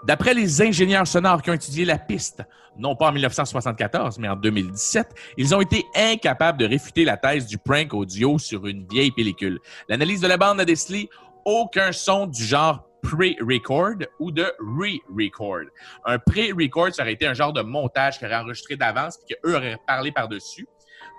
[0.10, 2.42] D'après les ingénieurs sonores qui ont étudié la piste,
[2.80, 5.08] non pas en 1974, mais en 2017,
[5.38, 9.60] ils ont été incapables de réfuter la thèse du prank audio sur une vieille pellicule.
[9.88, 11.12] L'analyse de la bande n'a décelé
[11.46, 15.68] aucun son du genre pre-record ou de re-record.
[16.04, 19.56] Un pre-record, ça aurait été un genre de montage qui aurait enregistré d'avance et qu'eux
[19.56, 20.68] auraient parlé par-dessus.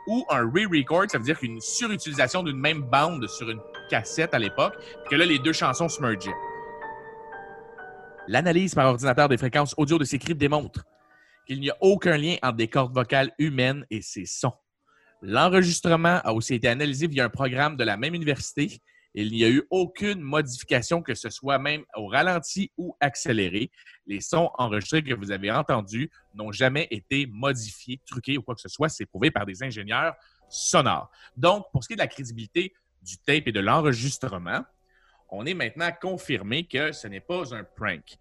[0.08, 4.40] Ou un re-record, ça veut dire qu'une surutilisation d'une même bande sur une cassette à
[4.40, 4.74] l'époque,
[5.08, 6.34] que là, les deux chansons se mergeaient.
[8.28, 10.84] L'analyse par ordinateur des fréquences audio de ces clips démontre
[11.46, 14.54] qu'il n'y a aucun lien entre des cordes vocales humaines et ces sons.
[15.22, 18.80] L'enregistrement a aussi été analysé via un programme de la même université
[19.14, 23.70] il n'y a eu aucune modification, que ce soit même au ralenti ou accéléré.
[24.06, 28.60] Les sons enregistrés que vous avez entendus n'ont jamais été modifiés, truqués ou quoi que
[28.60, 28.88] ce soit.
[28.88, 30.14] C'est prouvé par des ingénieurs
[30.48, 31.10] sonores.
[31.36, 34.62] Donc, pour ce qui est de la crédibilité du tape et de l'enregistrement,
[35.30, 38.16] on est maintenant confirmé que ce n'est pas un prank.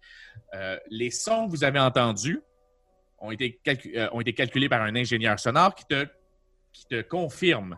[0.54, 2.40] Euh, les sons que vous avez entendus
[3.18, 3.60] ont été,
[3.96, 6.06] euh, ont été calculés par un ingénieur sonore qui te,
[6.72, 7.76] qui te confirme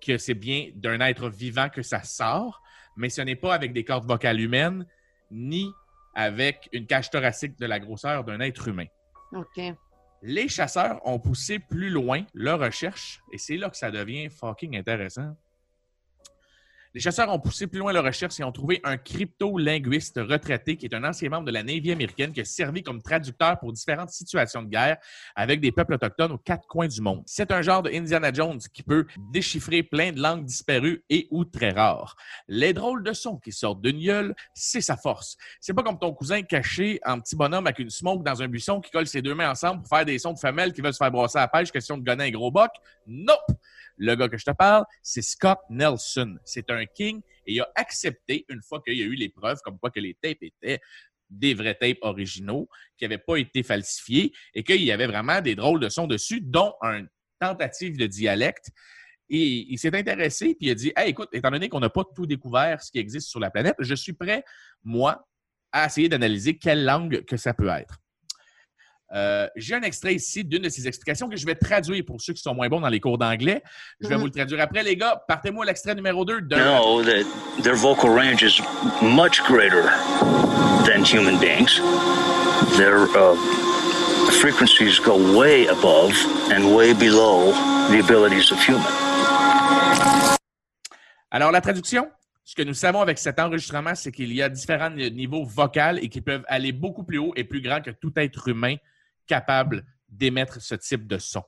[0.00, 2.62] que c'est bien d'un être vivant que ça sort,
[2.96, 4.86] mais ce n'est pas avec des cordes vocales humaines
[5.30, 5.70] ni
[6.14, 8.86] avec une cage thoracique de la grosseur d'un être humain.
[9.32, 9.60] OK.
[10.22, 14.76] Les chasseurs ont poussé plus loin leur recherche et c'est là que ça devient fucking
[14.76, 15.36] intéressant.
[16.96, 20.86] Les chasseurs ont poussé plus loin leur recherche et ont trouvé un crypto-linguiste retraité qui
[20.86, 24.08] est un ancien membre de la Navy américaine qui a servi comme traducteur pour différentes
[24.08, 24.96] situations de guerre
[25.34, 27.22] avec des peuples autochtones aux quatre coins du monde.
[27.26, 31.44] C'est un genre de Indiana Jones qui peut déchiffrer plein de langues disparues et ou
[31.44, 32.16] très rares.
[32.48, 35.36] Les drôles de sons qui sortent d'une gueule, c'est sa force.
[35.60, 38.80] C'est pas comme ton cousin caché en petit bonhomme avec une smoke dans un buisson
[38.80, 40.98] qui colle ses deux mains ensemble pour faire des sons de femelles qui veulent se
[40.98, 42.70] faire brosser à la pêche, question de gonner un gros boc.
[43.06, 43.52] Nope!
[43.96, 46.36] Le gars que je te parle, c'est Scott Nelson.
[46.44, 49.60] C'est un king Et il a accepté, une fois qu'il y a eu les preuves,
[49.64, 50.80] comme quoi que les tapes étaient
[51.28, 55.54] des vrais tapes originaux, qui n'avaient pas été falsifiés et qu'il y avait vraiment des
[55.54, 57.08] drôles de sons dessus, dont une
[57.40, 58.70] tentative de dialecte.
[59.28, 62.04] Et il s'est intéressé, puis il a dit Hey, écoute, étant donné qu'on n'a pas
[62.14, 64.44] tout découvert ce qui existe sur la planète, je suis prêt,
[64.84, 65.26] moi,
[65.72, 67.98] à essayer d'analyser quelle langue que ça peut être.
[69.14, 72.32] Euh, J'ai un extrait ici d'une de ces explications que je vais traduire pour ceux
[72.32, 73.62] qui sont moins bons dans les cours d'anglais.
[74.00, 74.20] Je vais Mhm.
[74.20, 75.22] vous le traduire après, les gars.
[75.28, 77.62] Partez-moi l'extrait numéro 2 de.
[77.62, 78.60] their vocal range is
[79.00, 79.84] much greater
[80.84, 81.80] than human beings.
[82.76, 83.36] Their uh,
[84.40, 86.12] frequencies go way above
[86.50, 87.52] and way below
[87.90, 88.82] the abilities of humans.
[91.30, 92.08] Alors, la traduction,
[92.44, 95.96] ce que nous savons avec cet enregistrement, c'est qu'il y a différents ni- niveaux vocaux
[96.00, 98.76] et qui peuvent aller beaucoup plus haut et plus grand que tout être humain
[99.26, 101.42] capable d'émettre ce type de son.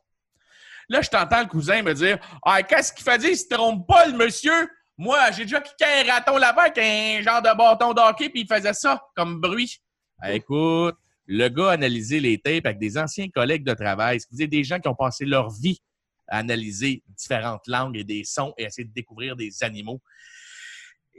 [0.89, 3.31] Là, je t'entends le cousin me dire Ah, qu'est-ce qu'il fait dire?
[3.31, 4.69] Il se trompe pas, le monsieur.
[4.97, 8.49] Moi, j'ai déjà kické un raton là-bas avec un genre de bâton d'hockey, puis il
[8.49, 9.81] faisait ça comme bruit.
[10.21, 14.19] Ah, écoute, le gars a analysé les tapes avec des anciens collègues de travail.
[14.21, 15.81] C'est des gens qui ont passé leur vie
[16.27, 20.01] à analyser différentes langues et des sons et essayer de découvrir des animaux?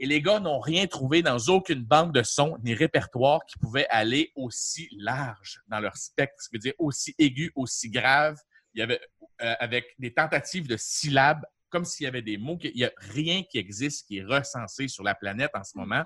[0.02, 3.86] Et les gars n'ont rien trouvé dans aucune banque de sons ni répertoire qui pouvait
[3.90, 8.38] aller aussi large dans leur spectre, ce qui veut dire aussi aigu, aussi grave.
[8.72, 8.98] Il y avait
[9.42, 12.58] euh, avec des tentatives de syllabes, comme s'il y avait des mots.
[12.62, 16.04] Il n'y a rien qui existe qui est recensé sur la planète en ce moment,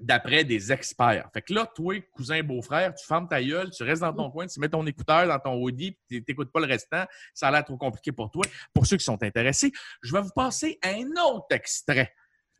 [0.00, 1.28] d'après des experts.
[1.34, 4.46] Fait que là, toi, cousin beau-frère, tu fermes ta gueule, tu restes dans ton coin,
[4.46, 7.04] tu mets ton écouteur dans ton puis tu n'écoutes pas le restant.
[7.34, 8.46] Ça a l'air trop compliqué pour toi.
[8.72, 12.14] Pour ceux qui sont intéressés, je vais vous passer un autre extrait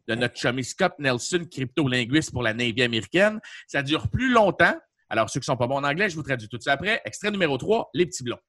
[0.09, 3.41] de notre chummy Scott Nelson, crypto-linguiste pour la Navy américaine.
[3.67, 4.75] Ça dure plus longtemps.
[5.09, 7.03] Alors, ceux qui sont pas bons en anglais, je vous traduis tout ça après.
[7.05, 8.41] Extrait numéro 3, Les petits blonds.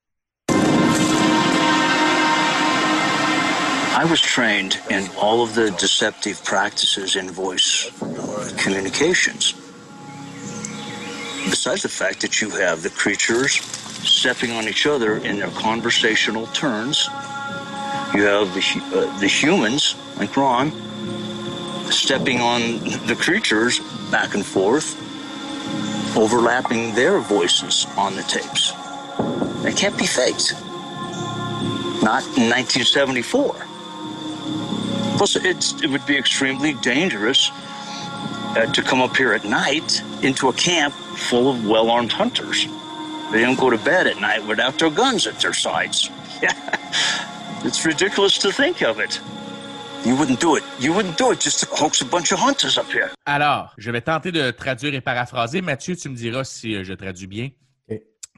[3.96, 7.92] I was trained in all of the deceptive practices in voice
[8.56, 9.54] communications.
[11.48, 13.60] Besides the fact that you have the creatures
[14.02, 17.08] stepping on each other in their conversational turns,
[18.14, 20.72] you have the, uh, the humans, like Ron,
[21.90, 23.80] stepping on the creatures
[24.10, 24.96] back and forth,
[26.16, 28.72] overlapping their voices on the tapes.
[29.62, 30.54] They can't be faked.
[32.02, 33.54] Not in 1974.
[35.16, 37.50] Plus, it would be extremely dangerous
[38.56, 42.66] uh, to come up here at night into a camp full of well armed hunters.
[43.32, 46.10] They don't go to bed at night without their guns at their sides.
[47.64, 49.20] it's ridiculous to think of it.
[50.06, 50.62] You wouldn't do it.
[50.78, 53.08] You wouldn't do it just to coax a bunch of hunters up here.
[53.24, 55.62] Alors, je vais tenter de traduire et paraphraser.
[55.62, 57.48] Mathieu, tu me diras si euh, je traduis bien.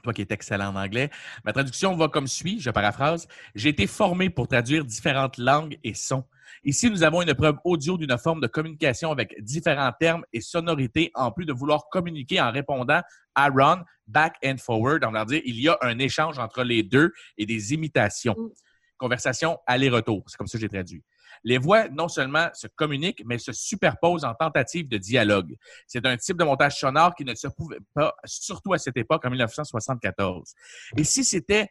[0.01, 1.09] Toi qui es excellent en anglais.
[1.43, 3.27] Ma traduction va comme suit, je paraphrase.
[3.53, 6.23] J'ai été formé pour traduire différentes langues et sons.
[6.63, 11.11] Ici, nous avons une preuve audio d'une forme de communication avec différents termes et sonorités,
[11.15, 13.01] en plus de vouloir communiquer en répondant
[13.35, 15.03] à run, back and forward.
[15.03, 18.35] On va dire, il y a un échange entre les deux et des imitations.
[18.37, 18.49] Mm.
[18.97, 20.23] Conversation aller-retour.
[20.27, 21.03] C'est comme ça que j'ai traduit.
[21.47, 25.55] Les voix non seulement se communiquent, mais se superposent en tentative de dialogue.
[25.87, 29.23] C'est un type de montage sonore qui ne se pouvait pas, surtout à cette époque,
[29.23, 30.53] en 1974.
[30.97, 31.69] Et si c'était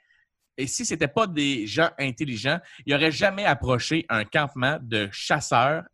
[0.57, 5.85] et si c'était pas des gens intelligents, ils n'auraient jamais approché un campement de chasseurs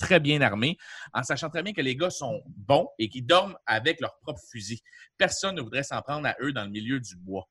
[0.00, 0.76] très bien armés,
[1.14, 4.40] en sachant très bien que les gars sont bons et qu'ils dorment avec leur propre
[4.50, 4.80] fusil.
[5.16, 7.48] Personne ne voudrait s'en prendre à eux dans le milieu du bois.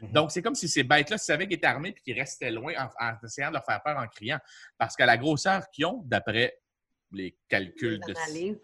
[0.00, 0.12] Mhm.
[0.12, 3.06] Donc, c'est comme si ces bêtes-là savaient qu'ils étaient armés et qu'ils restaient loin en,
[3.06, 4.38] en essayant de leur faire peur en criant.
[4.76, 6.58] Parce qu'à la grosseur qu'ils ont, d'après
[7.12, 8.14] les calculs de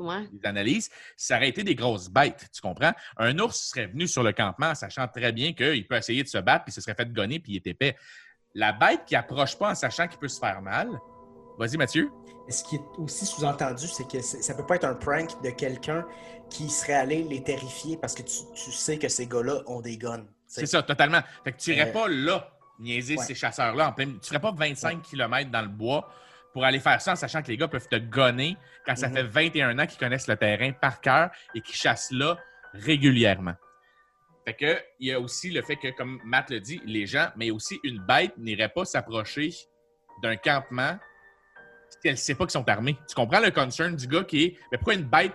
[0.00, 0.28] ouais.
[0.32, 2.92] les analyses, ça aurait été des grosses bêtes, tu comprends?
[3.16, 6.28] Un ours serait venu sur le campement en sachant très bien qu'il peut essayer de
[6.28, 7.96] se battre, puis il se serait fait gonner, puis il est épais.
[8.54, 10.88] La bête qui approche pas en sachant qu'il peut se faire mal,
[11.58, 12.10] vas-y Mathieu.
[12.48, 16.06] Ce qui est aussi sous-entendu, c'est que ça peut pas être un prank de quelqu'un
[16.50, 19.96] qui serait allé les terrifier parce que tu, tu sais que ces gars-là ont des
[19.96, 20.26] guns.
[20.46, 21.20] C'est ça, totalement.
[21.42, 23.24] Fait que tu irais Euh, pas là niaiser ouais.
[23.24, 24.06] ces chasseurs-là en plein.
[24.20, 26.10] Tu ferais pas 25 km dans le bois
[26.52, 29.14] pour aller faire ça en sachant que les gars peuvent te gonner quand ça Mhm.
[29.14, 32.36] fait 21 ans qu'ils connaissent le terrain par cœur et qu'ils chassent là
[32.72, 33.54] régulièrement.
[34.44, 37.28] Fait que il y a aussi le fait que, comme Matt le dit, les gens,
[37.36, 39.50] mais aussi une bête n'irait pas s'approcher
[40.22, 40.98] d'un campement
[41.88, 42.98] si elle ne sait pas qu'ils sont armés.
[43.08, 45.32] Tu comprends le concern du gars qui est Mais pourquoi une bête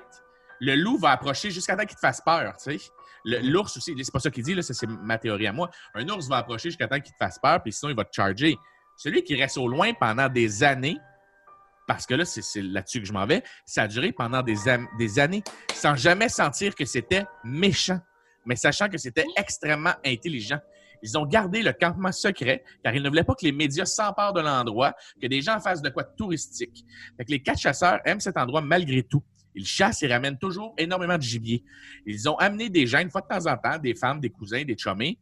[0.59, 2.91] Le loup va approcher jusqu'à temps qu'il te fasse peur, tu sais?
[3.25, 5.69] L'ours aussi, c'est pas ça qu'il dit, là, c'est ma théorie à moi.
[5.93, 8.13] Un ours va approcher jusqu'à temps qu'il te fasse peur, puis sinon il va te
[8.13, 8.57] charger.
[8.97, 10.97] Celui qui reste au loin pendant des années,
[11.87, 14.57] parce que là, c'est là-dessus que je m'en vais, ça a duré pendant des,
[14.97, 15.43] des années,
[15.73, 17.99] sans jamais sentir que c'était méchant,
[18.45, 20.59] mais sachant que c'était extrêmement intelligent.
[21.01, 24.33] Ils ont gardé le campement secret car ils ne voulaient pas que les médias s'emparent
[24.33, 26.85] de l'endroit, que des gens fassent de quoi touristique.
[27.17, 29.23] Fait que les quatre chasseurs aiment cet endroit malgré tout.
[29.55, 31.63] Ils chassent et ramènent toujours énormément de gibier.
[32.05, 34.63] Ils ont amené des gens, une fois de temps en temps, des femmes, des cousins,
[34.63, 35.17] des chummés,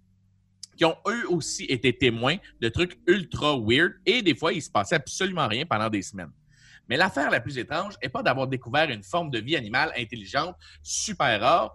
[0.76, 4.70] qui ont eux aussi été témoins de trucs ultra weird et des fois, il se
[4.70, 6.32] passait absolument rien pendant des semaines.
[6.90, 10.56] Mais l'affaire la plus étrange n'est pas d'avoir découvert une forme de vie animale intelligente,
[10.84, 11.74] super rare.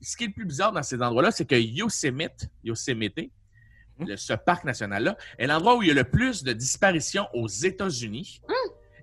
[0.00, 3.30] Ce qui est le plus bizarre dans ces endroits-là, c'est que Yosemite, Yosemite,
[3.98, 7.48] le- ce parc national-là, est l'endroit où il y a le plus de disparitions aux
[7.48, 8.40] États-Unis.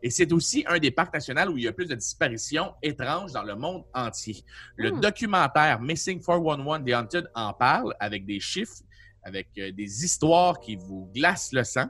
[0.01, 3.31] Et c'est aussi un des parcs nationaux où il y a plus de disparitions étranges
[3.33, 4.43] dans le monde entier.
[4.75, 4.99] Le Hmm.
[5.01, 8.81] documentaire Missing 411 The Haunted en parle avec des chiffres,
[9.23, 11.87] avec euh, des histoires qui vous glacent le sang.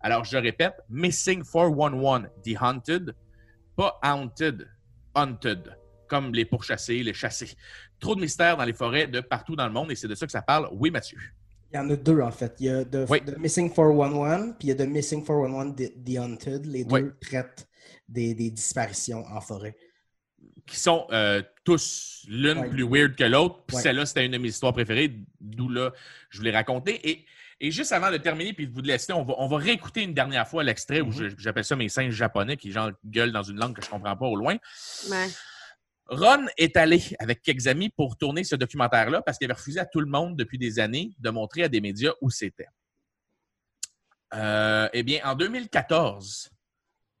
[0.00, 3.14] Alors, je répète, Missing 411 The Haunted,
[3.76, 4.68] pas Haunted,
[5.14, 5.76] Haunted,
[6.08, 7.54] comme les pourchassés, les chassés.
[8.00, 10.26] Trop de mystères dans les forêts de partout dans le monde et c'est de ça
[10.26, 10.68] que ça parle.
[10.72, 11.18] Oui, Mathieu.
[11.72, 12.54] Il y en a deux, en fait.
[12.60, 13.20] Il y a The, Oui.
[13.24, 16.66] The Missing 411, puis il y a The Missing 411 The, The Haunted.
[16.66, 17.10] Les deux Oui.
[17.20, 17.68] traitent
[18.08, 19.76] des, des disparitions en forêt.
[20.66, 23.64] qui sont euh, tous l'une plus weird que l'autre.
[23.66, 25.92] Puis celle-là, c'était une de mes histoires préférées, d'où là,
[26.30, 27.06] je voulais raconter.
[27.08, 27.24] Et,
[27.60, 30.12] et juste avant de terminer puis de vous laisser, on va, on va réécouter une
[30.14, 33.56] dernière fois l'extrait où je- j'appelle ça mes singes japonais qui genre gueulent dans une
[33.58, 34.56] langue que je comprends pas au loin.
[35.10, 35.26] Ouais.
[36.08, 39.84] Ron est allé avec quelques amis pour tourner ce documentaire-là parce qu'il avait refusé à
[39.86, 42.66] tout le monde depuis des années de montrer à des médias où c'était.
[44.34, 46.50] Euh, eh bien, en 2014,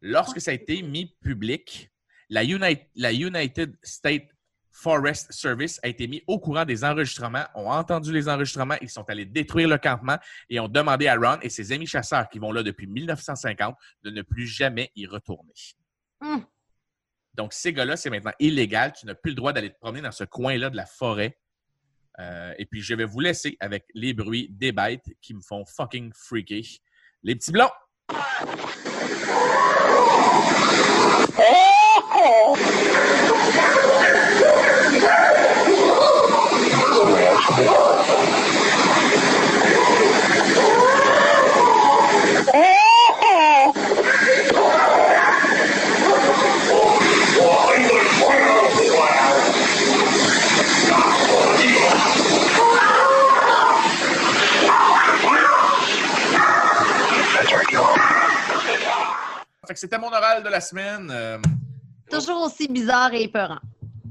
[0.02, 1.90] lorsque ça a été mis public,
[2.30, 4.28] la, Uni- la United States
[4.70, 9.08] Forest Service a été mis au courant des enregistrements, ont entendu les enregistrements, ils sont
[9.10, 10.18] allés détruire le campement
[10.48, 14.10] et ont demandé à Ron et ses amis chasseurs qui vont là depuis 1950 de
[14.10, 15.52] ne plus jamais y retourner.
[16.20, 16.44] Hum.
[17.38, 18.92] Donc, ces gars-là, c'est maintenant illégal.
[18.92, 21.38] Tu n'as plus le droit d'aller te promener dans ce coin-là de la forêt.
[22.18, 25.64] Euh, et puis, je vais vous laisser avec les bruits des bêtes qui me font
[25.64, 26.64] fucking freaker.
[27.22, 27.70] Les petits blonds!
[59.68, 61.10] Fait que c'était mon oral de la semaine.
[61.12, 61.36] Euh,
[62.10, 63.58] Toujours aussi bizarre et épeurant.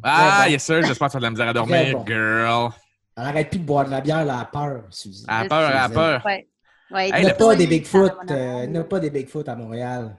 [0.03, 2.05] Ah, yes sir, j'espère que tu as de la misère à dormir, bon.
[2.05, 2.70] girl.
[3.18, 5.26] Elle arrête plus de boire de la bière, là, à peur, Suzy.
[5.28, 5.93] À Je peur, à sais.
[5.95, 6.22] peur.
[6.26, 6.47] Ouais.
[6.91, 8.14] Ouais, Hey, Il n'y a le- pas des Oui, Bigfoot.
[8.30, 10.16] euh, a pas des Bigfoot à Montréal.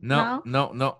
[0.00, 0.94] Non, non, non.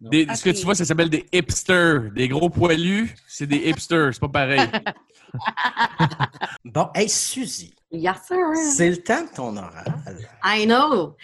[0.00, 0.10] Non.
[0.10, 2.12] Des- Ce que tu vois, ça s'appelle des hipsters.
[2.12, 4.14] Des gros poilus, c'est des hipsters.
[4.14, 4.60] C'est pas pareil.
[6.64, 8.36] Bon, hey, Suzy, Yes, sir.
[8.76, 9.84] c'est le temps de ton oral.
[10.44, 11.16] I know.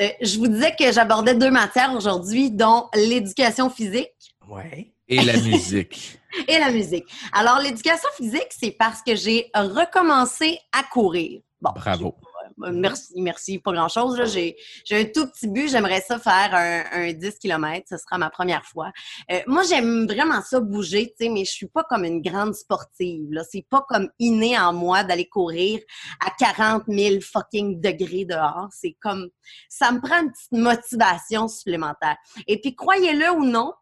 [0.00, 4.10] Euh, je vous disais que j'abordais deux matières aujourd'hui, dont l'éducation physique
[4.48, 4.92] Ouais.
[5.08, 6.18] Et la musique.
[6.48, 7.04] et la musique.
[7.32, 11.40] Alors, l'éducation physique, c'est parce que j'ai recommencé à courir.
[11.60, 12.16] Bon, Bravo.
[12.62, 14.22] Euh, Merci, merci, pas grand-chose.
[14.32, 14.56] J'ai
[14.92, 18.64] un tout petit but, j'aimerais ça faire un, un 10 km, ce sera ma première
[18.64, 18.92] fois.
[19.30, 22.54] Euh, moi, j'aime vraiment ça bouger, tu sais, mais je suis pas comme une grande
[22.54, 23.28] sportive.
[23.50, 25.80] C'est pas comme inné en moi d'aller courir
[26.24, 28.68] à 40 000 fucking degrés dehors.
[28.72, 29.28] C'est comme,
[29.68, 32.16] ça me prend une petite motivation supplémentaire.
[32.46, 33.72] Et puis, croyez-le ou non,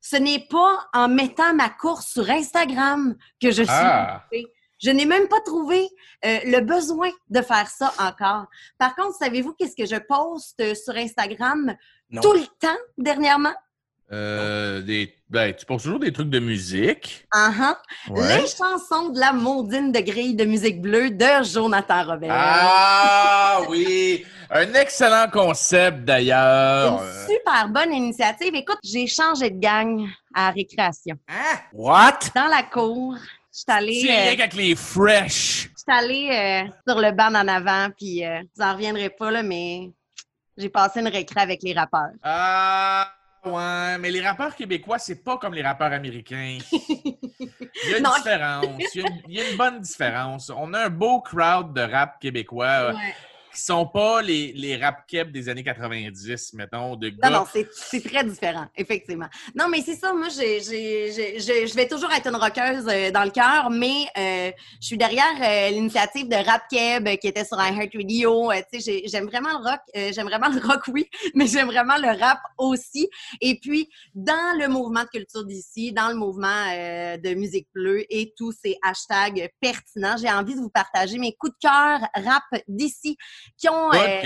[0.00, 4.24] ce n'est pas en mettant ma course sur Instagram que je suis Ah.
[4.30, 4.52] motivée.
[4.82, 5.88] Je n'ai même pas trouvé
[6.24, 8.46] euh, le besoin de faire ça encore.
[8.78, 11.74] Par contre, savez-vous qu'est-ce que je poste sur Instagram
[12.10, 12.20] Non.
[12.20, 13.54] tout le temps dernièrement?
[14.12, 17.26] Euh, des, ben, tu poses toujours des trucs de musique.
[17.32, 17.74] Uh-huh.
[18.10, 18.42] Ouais.
[18.42, 22.34] Les chansons de la maudine de grille de musique bleue de Jonathan Robert.
[22.34, 24.26] Ah oui!
[24.50, 27.02] Un excellent concept d'ailleurs.
[27.02, 28.54] Une super bonne initiative.
[28.54, 31.16] Écoute, j'ai changé de gang à récréation.
[31.28, 31.58] Hein?
[31.72, 32.18] What?
[32.34, 33.16] Dans la cour,
[33.60, 35.68] suis allée, euh, qu'avec les fresh.
[35.74, 36.30] je suis allée,
[36.66, 39.90] euh, sur le banc en avant, puis euh, vous en reviendrez pas, là, mais
[40.56, 42.10] j'ai passé une récré avec les rappeurs.
[42.22, 43.12] Ah
[43.44, 46.58] ouais, mais les rappeurs québécois, c'est pas comme les rappeurs américains.
[47.84, 48.10] Il y a une Non.
[48.16, 48.82] différence.
[48.94, 50.50] Il y a une, il y a une bonne différence.
[50.56, 52.92] On a un beau crowd de rap québécois.
[52.92, 53.14] Ouais.
[53.54, 57.30] Qui sont pas les, les rap keb des années 90, mettons, de gars.
[57.30, 59.28] Non, non, c'est c'est très différent, effectivement.
[59.54, 63.10] Non, mais c'est ça, moi, j'ai- j'ai- j'ai- je vais toujours être une rockeuse euh,
[63.10, 64.50] dans le cœur, mais euh,
[64.80, 68.50] je suis derrière euh, l'initiative de Rap Keb euh, qui était sur iHeartRadio.
[68.50, 71.46] Euh, tu sais, j'ai- j'aime vraiment le rock, euh, j'aime vraiment le rock, oui, mais
[71.46, 73.08] j'aime vraiment le rap aussi.
[73.40, 78.04] Et puis, dans le mouvement de culture d'ici, dans le mouvement euh, de musique bleue
[78.08, 82.44] et tous ces hashtags pertinents, j'ai envie de vous partager mes coups de cœur rap
[82.68, 83.16] d'ici
[83.58, 84.20] qui ont euh,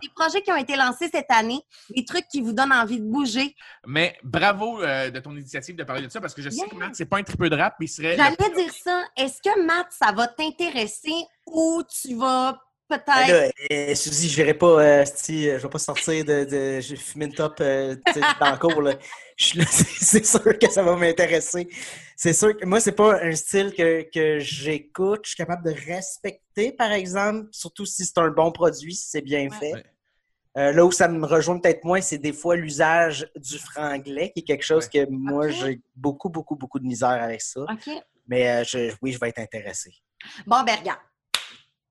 [0.00, 3.04] des projets qui ont été lancés cette année, des trucs qui vous donnent envie de
[3.04, 3.54] bouger.
[3.86, 6.74] Mais bravo euh, de ton initiative de parler de ça parce que je sais que
[6.76, 8.16] Matt, c'est pas un tripeux de rap, mais il serait.
[8.16, 9.04] le- J'allais dire ça.
[9.16, 11.12] Est-ce que Matt, ça va t'intéresser
[11.46, 13.52] ou tu vas peut-être.
[13.70, 16.94] euh, Suzy, je verrai pas, euh, sti, euh, je vais pas sortir de, de je
[17.16, 17.94] une top euh,
[18.40, 18.82] dans le cours.
[18.82, 18.94] là.
[19.36, 21.68] Je suis là, c'est sûr que ça va m'intéresser.
[22.16, 25.20] C'est sûr que moi, c'est pas un style que, que j'écoute.
[25.24, 29.20] Je suis capable de respecter, par exemple, surtout si c'est un bon produit, si c'est
[29.22, 29.74] bien fait.
[29.74, 29.84] Ouais.
[30.56, 34.40] Euh, là où ça me rejoint peut-être moins, c'est des fois l'usage du franglais, qui
[34.40, 37.60] est quelque chose que moi, j'ai beaucoup, beaucoup, beaucoup de misère avec ça.
[38.26, 39.92] Mais euh, je- oui, je vais être intéressé.
[40.46, 40.98] Bon, ben, regarde.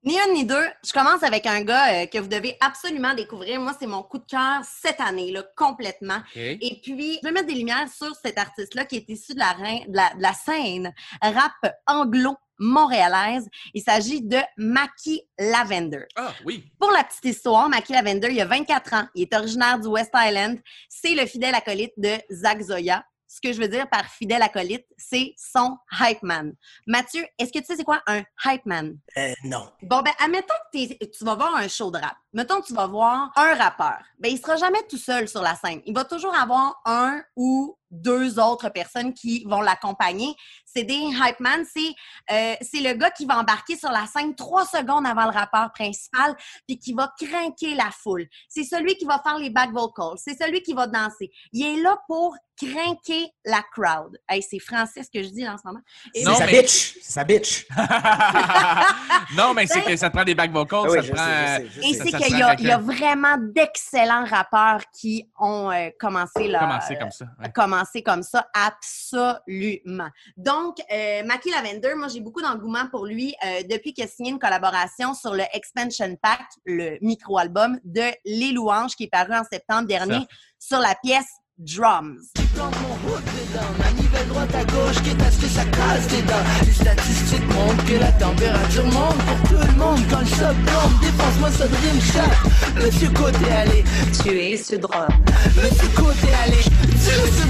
[0.08, 3.60] Ni un ni deux, je commence avec un gars euh, que vous devez absolument découvrir.
[3.60, 6.20] Moi, c'est mon coup de cœur cette année, là, complètement.
[6.62, 9.52] Et puis, je vais mettre des lumières sur cet artiste-là qui est issu de la,
[9.52, 11.52] rein- de la, de la scène rap
[11.86, 13.48] anglo-montréalaise.
[13.74, 16.04] Il s'agit de Mackie Lavender.
[16.16, 16.64] Ah, oui.
[16.80, 19.08] Pour la petite histoire, Mackie Lavender, il a 24 ans.
[19.14, 20.58] Il est originaire du West Island.
[20.88, 23.04] C'est le fidèle acolyte de Zach Zoya.
[23.28, 26.54] Ce que je veux dire par fidèle acolyte, c'est son hype man.
[26.86, 28.98] Mathieu, est-ce que tu sais c'est quoi un hype man?
[29.18, 29.70] Euh, non.
[29.82, 32.16] Bon, ben, admettons que tu vas voir un show de rap.
[32.34, 33.98] Mettons que tu vas voir un rappeur.
[34.18, 35.80] Ben, il sera jamais tout seul sur la scène.
[35.86, 40.34] Il va toujours avoir un ou deux autres personnes qui vont l'accompagner.
[40.66, 41.64] C'est des hype man.
[41.72, 41.94] C'est
[42.30, 45.72] euh, c'est le gars qui va embarquer sur la scène trois secondes avant le rappeur
[45.72, 48.26] principal puis qui va craquer la foule.
[48.48, 50.18] C'est celui qui va faire les back vocals.
[50.18, 51.30] C'est celui qui va danser.
[51.52, 54.18] Il est là pour craquer la crowd.
[54.28, 55.80] Hey, c'est français ce que je dis là, en ce moment.
[56.14, 56.94] Et Non, C'est sa mais- bitch.
[57.00, 57.66] C'est sa bitch.
[59.36, 61.24] non, mais c'est que ça te prend des back vocals, Ah oui, ça te prend.
[61.24, 62.04] sais, je sais, je Et sais.
[62.04, 66.96] c'est ça qu'il y, y a vraiment d'excellents rappeurs qui ont euh, commencé leur, commencer
[66.96, 67.26] comme ça.
[67.40, 67.52] ouais.
[67.52, 70.08] commencé comme ça, absolument.
[70.36, 74.30] Donc, euh, Mackie Lavender, moi, j'ai beaucoup d'engouement pour lui euh, depuis qu'il a signé
[74.30, 79.44] une collaboration sur le Expansion Pack, le micro-album de Les Louanges, qui est paru en
[79.50, 80.26] septembre dernier
[80.58, 82.32] sur la pièce Drums.
[82.58, 83.70] Plante mon hook dedans.
[83.78, 86.46] Manivelle droite à gauche, quitte à ce que ça casse des dents.
[86.66, 90.00] Les statistiques montrent que la température monte pour tout le monde.
[90.10, 92.82] Quand le choc tombe, dépense-moi ça dream shot.
[92.84, 93.84] Monsieur Côté, allez.
[94.22, 95.08] Tu es ce drame.
[95.56, 96.64] Monsieur Côté, allez.
[96.64, 97.44] Tu es ce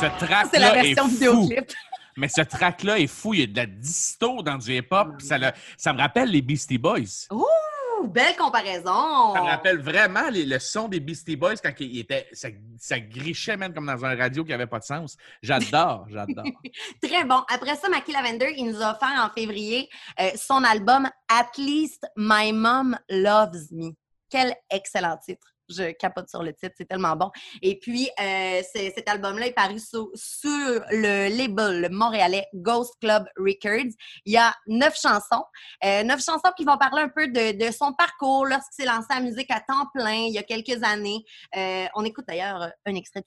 [0.00, 1.10] Ce track-là C'est la est version fou.
[1.10, 1.72] vidéoclip.
[2.16, 3.34] Mais ce track-là est fou.
[3.34, 5.20] Il y a de la disto dans du hip-hop.
[5.20, 5.36] Ça,
[5.76, 7.26] ça me rappelle les Beastie Boys.
[7.30, 7.44] Ouh,
[8.06, 9.34] belle comparaison.
[9.34, 13.00] Ça me rappelle vraiment les- le son des Beastie Boys quand il était, ça, ça
[13.00, 15.16] grichait même comme dans un radio qui avait pas de sens.
[15.42, 16.44] J'adore, j'adore.
[17.02, 17.42] Très bon.
[17.52, 19.88] Après ça, Mackie Lavender, il nous a offert en février
[20.20, 23.90] euh, son album At Least My Mom Loves Me.
[24.30, 25.54] Quel excellent titre.
[25.68, 27.30] Je capote sur le titre, c'est tellement bon.
[27.62, 30.08] Et puis, euh, cet album-là est paru sur,
[30.90, 33.92] le label montréalais Ghost Club Records.
[34.24, 35.44] Il y a neuf chansons.
[35.84, 39.16] Euh, neuf chansons qui vont parler un peu de, son parcours lorsqu'il s'est lancé à
[39.16, 41.24] la musique à temps plein il y a quelques années.
[41.56, 43.22] Euh, on écoute d'ailleurs un extrait.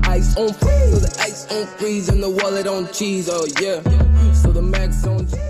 [0.00, 0.92] My ice on freeze.
[0.92, 3.80] So the ice on freeze and the wallet on cheese, oh yeah.
[4.32, 5.40] So the max on cheese.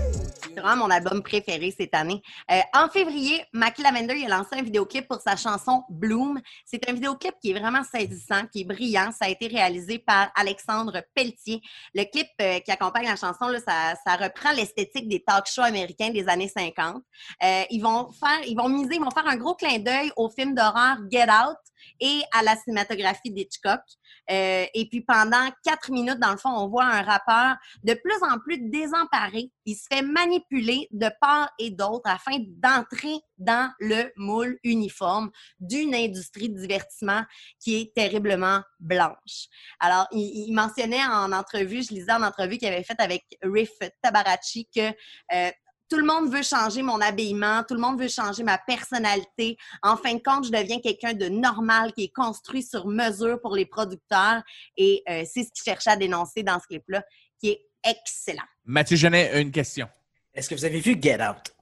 [0.41, 2.19] C'est vraiment mon album préféré cette année.
[2.51, 6.41] Euh, en février, Mackie Lavender a lancé un vidéoclip pour sa chanson Bloom.
[6.65, 9.11] C'est un vidéoclip qui est vraiment saisissant, qui est brillant.
[9.11, 11.61] Ça a été réalisé par Alexandre Pelletier.
[11.93, 16.27] Le clip euh, qui accompagne la chanson, ça reprend l'esthétique des talk shows américains des
[16.27, 17.03] années 50.
[17.43, 20.27] Euh, ils vont faire, ils vont miser, ils vont faire un gros clin d'œil au
[20.27, 21.57] film d'horreur Get Out
[21.99, 23.81] et à la cinématographie d'Hitchcock.
[24.29, 28.23] Euh, et puis pendant quatre minutes, dans le fond, on voit un rappeur de plus
[28.23, 29.51] en plus désemparé.
[29.65, 35.95] Il se fait manipuler de part et d'autre afin d'entrer dans le moule uniforme d'une
[35.95, 37.23] industrie de divertissement
[37.59, 39.47] qui est terriblement blanche.
[39.79, 43.71] Alors, il, il mentionnait en entrevue, je lisais en entrevue qu'il avait fait avec Riff
[44.01, 44.89] Tabarachi que
[45.33, 45.51] euh,
[45.89, 49.57] tout le monde veut changer mon habillement, tout le monde veut changer ma personnalité.
[49.83, 53.55] En fin de compte, je deviens quelqu'un de normal qui est construit sur mesure pour
[53.55, 54.41] les producteurs.
[54.75, 57.03] Et euh, c'est ce qu'il cherchait à dénoncer dans ce clip-là,
[57.39, 58.43] qui est excellent.
[58.65, 59.87] Mathieu Genet, une question.
[60.33, 61.53] Est-ce que vous avez vu Get Out?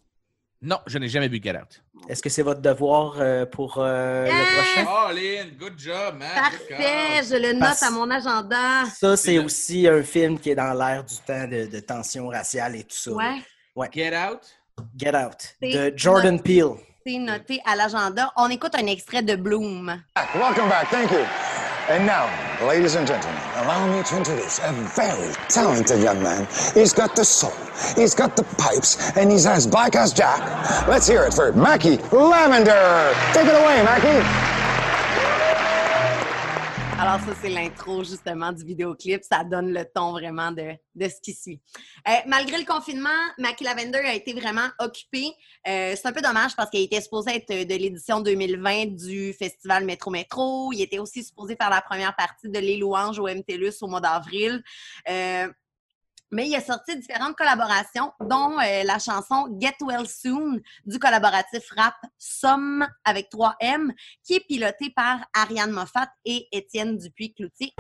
[0.61, 1.83] Non, je n'ai jamais vu Get Out.
[2.09, 4.89] Est-ce que c'est votre devoir euh, pour euh, le prochain?
[4.89, 6.29] Oh, Lynn, good job, man.
[6.51, 8.85] Good Parfait, je le note Parce- à mon agenda.
[8.85, 12.77] Ça, C'est aussi un film qui est dans l'air du temps de, de tension raciale
[12.77, 13.11] et tout ça.
[13.75, 14.41] Ouais, Get Out.
[14.97, 16.75] Get Out, C'est de Jordan Peele.
[17.05, 18.31] c'est noté à l'agenda.
[18.37, 20.01] On écoute un extrait de Bloom.
[20.35, 20.89] Welcome back.
[20.89, 21.25] Thank you.
[21.87, 22.27] And now,
[22.65, 26.47] ladies and gentlemen, allow me to introduce a very talented young man.
[26.73, 27.53] He's got the soul,
[27.95, 30.39] he's got the pipes, and he's as black as Jack.
[30.87, 33.13] Let's hear it for Mackie Lavender.
[33.33, 34.64] Take it away, Mackie.
[37.07, 39.21] Alors ça, c'est l'intro justement du vidéoclip.
[39.23, 41.61] Ça donne le ton vraiment de, de ce qui suit.
[42.07, 45.27] Euh, malgré le confinement, Mackie Lavender a été vraiment occupé.
[45.67, 49.85] Euh, c'est un peu dommage parce qu'il était supposé être de l'édition 2020 du festival
[49.85, 50.73] Métro Métro.
[50.73, 54.01] Il était aussi supposé faire la première partie de Les Louanges au MTLUS au mois
[54.01, 54.63] d'avril.
[55.07, 55.47] Euh,
[56.31, 61.69] mais il a sorti différentes collaborations, dont euh, la chanson Get Well Soon du collaboratif
[61.75, 63.91] rap Somme avec 3M,
[64.23, 67.73] qui est piloté par Ariane Moffat et Étienne Dupuis-Cloutier.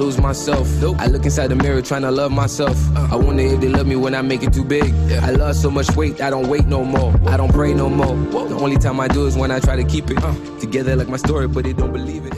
[0.00, 0.66] Lose myself.
[0.98, 2.76] I look inside the mirror trying to love myself.
[3.12, 4.92] I wonder if they love me when I make it too big.
[5.22, 7.12] I lost so much weight, I don't wait no more.
[7.26, 8.16] I don't pray no more.
[8.48, 10.18] The only time I do is when I try to keep it
[10.58, 12.34] together like my story, but they don't believe it.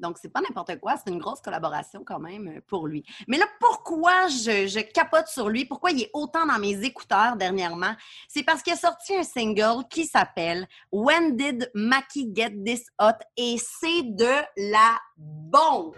[0.00, 3.04] Donc, c'est pas n'importe quoi, c'est une grosse collaboration quand même euh, pour lui.
[3.28, 5.64] Mais là, pourquoi je, je capote sur lui?
[5.64, 7.94] Pourquoi il est autant dans mes écouteurs dernièrement?
[8.26, 13.14] C'est parce qu'il a sorti un single qui s'appelle When Did Mackie Get This Hot?
[13.36, 14.42] Et c'est de
[14.72, 15.94] la bombe!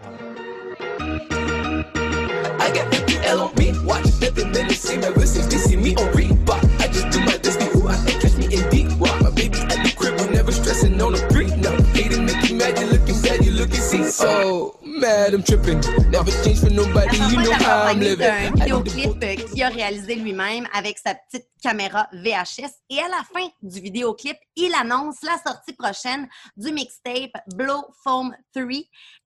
[2.65, 2.95] I got
[3.25, 6.63] L on me, watch nothing that they see ever since they see me on Reebok.
[6.81, 9.21] I just do my destiny, who I ain't catch me in deep rock.
[9.21, 11.55] My baby at the crib, we never stressing on the street.
[11.57, 14.03] No, hating, make you mad, you looking bad, you looking see.
[14.05, 15.81] So mad, I'm tripping.
[16.09, 18.53] Never change for nobody, you know how I'm living.
[18.55, 22.73] vidéoclip euh, qu'il a réalisé lui-même avec sa petite caméra VHS.
[22.89, 28.35] Et à la fin du vidéoclip, il annonce la sortie prochaine du mixtape Blow Foam
[28.55, 28.65] 3.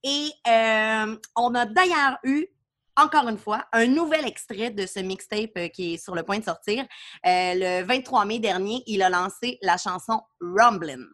[0.04, 2.48] Et euh, on a d'ailleurs eu
[3.00, 6.39] encore une fois, un nouvel extrait de ce mixtape euh, qui est sur le point
[6.39, 6.84] de sortir.
[7.26, 11.08] Euh, le 23 mai dernier, il a lancé la chanson Rumblin'.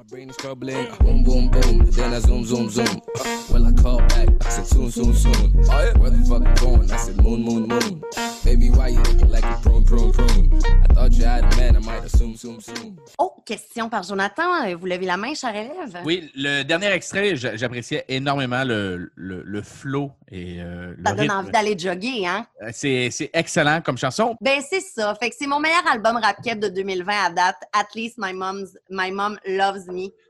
[0.00, 0.86] My brain is troubling.
[1.00, 1.84] Boom, boom, boom.
[1.90, 3.02] Then I zoom, zoom, zoom.
[3.50, 4.28] Well, I call back.
[4.46, 5.52] I said soon, soon, soon.
[6.00, 6.90] Where the fuck you going?
[6.90, 8.02] I said moon, moon, moon.
[8.42, 10.58] Baby, why you looking like a prune, prune, prune?
[10.64, 11.76] I thought you had a man.
[11.76, 12.98] I might assume, soon, soon.
[13.18, 14.64] Oh, question par Jonathan.
[14.64, 16.00] Euh, Vous levez la main, cher élève?
[16.06, 21.10] Oui, le dernier extrait, j'a- j'appréciais énormément le, le, le flow et euh, le Ça
[21.12, 21.34] donne rythme.
[21.36, 22.46] envie d'aller jogger, hein?
[22.62, 24.34] Euh, C'est c'est excellent comme chanson.
[24.40, 25.14] Ben, c'est ça.
[25.20, 27.56] Fait que c'est mon meilleur album rap de 2020 à date.
[27.74, 29.86] At least my mom's, my mom loves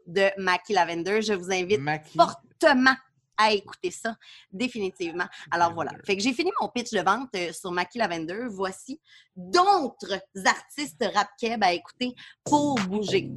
[0.06, 1.22] de Mackie Lavender.
[1.22, 2.16] Je vous invite Mackie.
[2.16, 2.94] fortement
[3.36, 4.16] à écouter ça,
[4.52, 5.26] définitivement.
[5.50, 5.92] Alors voilà.
[6.04, 8.46] Fait que j'ai fini mon pitch de vente euh, sur Mackie Lavender.
[8.50, 9.00] Voici
[9.34, 11.28] d'autres artistes rap
[11.62, 13.30] à écouter pour bouger.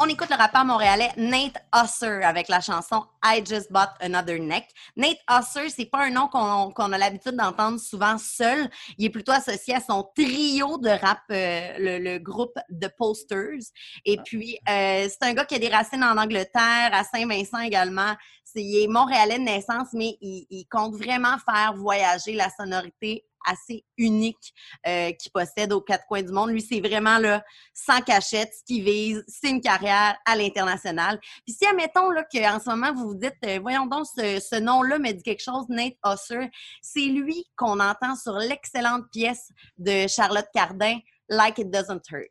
[0.00, 4.68] On écoute le rappeur montréalais Nate Husser avec la chanson I Just Bought Another Neck.
[4.96, 8.70] Nate Husser, c'est pas un nom qu'on a l'habitude d'entendre souvent seul.
[8.96, 13.72] Il est plutôt associé à son trio de rap, euh, le, le groupe The Posters.
[14.04, 18.14] Et puis, euh, c'est un gars qui a des racines en Angleterre, à Saint-Vincent également.
[18.44, 23.24] C'est- il est montréalais de naissance, mais il, il compte vraiment faire voyager la sonorité
[23.46, 24.54] assez unique
[24.86, 26.50] euh, qu'il possède aux quatre coins du monde.
[26.50, 31.18] Lui, c'est vraiment là, sans cachette, ce qu'il vise, c'est une carrière à l'international.
[31.46, 34.98] Puis si, admettons là, qu'en ce moment, vous vous dites, euh, voyons donc, ce, nom-là
[34.98, 36.50] me dit quelque chose, Nate Husser,
[36.82, 42.30] c'est lui qu'on entend sur l'excellente pièce de Charlotte Cardin, Like It Doesn't Hurt.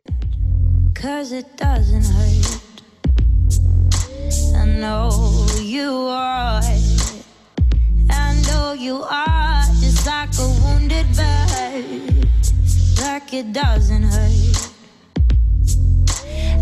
[0.94, 2.60] Cause it doesn't hurt.
[4.56, 6.60] I know you are.
[8.10, 9.57] I know you are
[10.08, 11.84] like a wounded bird.
[13.02, 14.70] Like it doesn't hurt.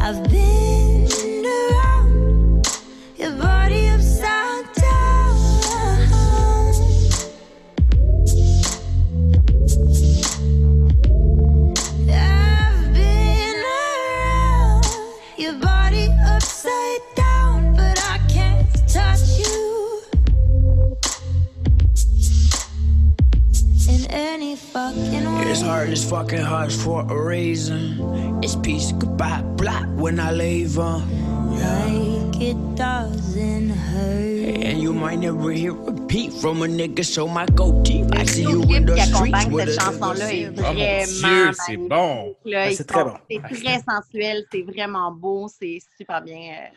[0.00, 1.95] I've been around
[24.10, 25.50] any fucking way.
[25.50, 27.98] It's hard as fucking hard for a reason.
[28.42, 30.78] It's peace goodbye, black when I leave.
[30.78, 31.00] Uh,
[31.56, 34.62] Like it doesn't hurt.
[34.66, 38.04] and you might never hear a repeat from a nigga, so my goatee.
[38.12, 40.62] I see you in clip the qui streets accompagne with cette a chanson-là est Oh
[40.62, 42.34] vraiment Dieu, c'est bon.
[42.44, 43.16] très sont- bon.
[43.30, 46.36] C'est très sensuel, c'est vraiment beau, c'est super bien.
[46.36, 46.68] euh.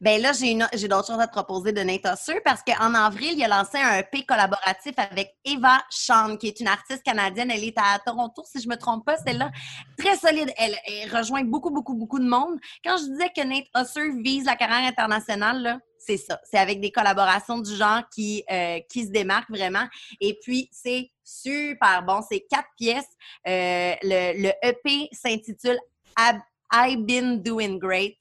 [0.00, 3.44] Ben là, j'ai d'autres choses à te proposer de Nate Husser parce qu'en avril, il
[3.44, 7.50] a lancé un EP collaboratif avec Eva Sean, qui est une artiste canadienne.
[7.50, 9.50] Elle est à Toronto, si je me trompe pas, celle-là.
[9.98, 10.52] Très solide.
[10.56, 10.76] Elle,
[11.14, 12.58] rejoint beaucoup, beaucoup, beaucoup de monde.
[12.84, 16.40] Quand je disais que Nate Husser vise la carrière internationale, là, c'est ça.
[16.44, 19.86] C'est avec des collaborations du genre qui, euh, qui se démarquent vraiment.
[20.20, 22.20] Et puis, c'est super bon.
[22.28, 23.08] C'est quatre pièces.
[23.46, 25.78] Euh, le, EP s'intitule
[26.18, 26.40] I've,
[26.72, 28.16] I've Been Doing Great.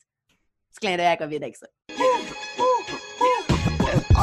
[0.72, 1.68] Petit clin d'œil à COVID avec ça.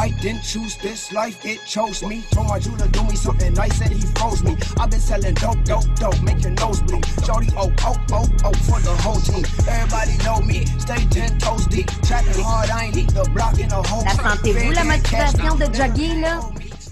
[0.00, 2.22] I didn't choose this life, it chose me.
[2.30, 4.56] Told my jeweler do me something nice, said he froze me.
[4.78, 7.04] I've been selling dope, dope, dope, make your nose bleed.
[7.26, 9.44] Shorty, oh, oh, oh, oh, for the whole team.
[9.66, 11.88] Everybody know me, stay ten toes deep.
[12.02, 15.64] Trapping hard, I ain't leave the block in a whole La sentez-vous, la motivation de
[15.74, 16.40] jogger, là?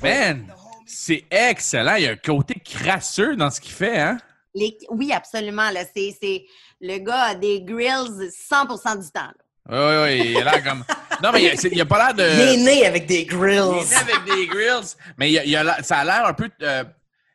[0.02, 0.52] Man,
[0.84, 1.94] c'est excellent.
[1.96, 4.18] Il y a un côté crasseux dans ce qu'il fait, hein?
[4.54, 5.70] Les- Oui, absolument.
[5.70, 5.84] Là.
[5.94, 6.44] C'est, c'est...
[6.80, 9.20] Le gars a des grills 100% du temps.
[9.20, 9.32] là.
[9.68, 10.30] Oui, oui, oui.
[10.30, 10.84] Il a l'air comme.
[11.22, 12.22] Non, mais il a, c'est- il a pas l'air de.
[12.34, 13.80] Il est né avec des Il grills.
[13.80, 14.94] est né avec des grills.
[15.18, 15.44] Mais il a-
[15.78, 16.48] il ça a l'air un peu.
[16.62, 16.84] euh,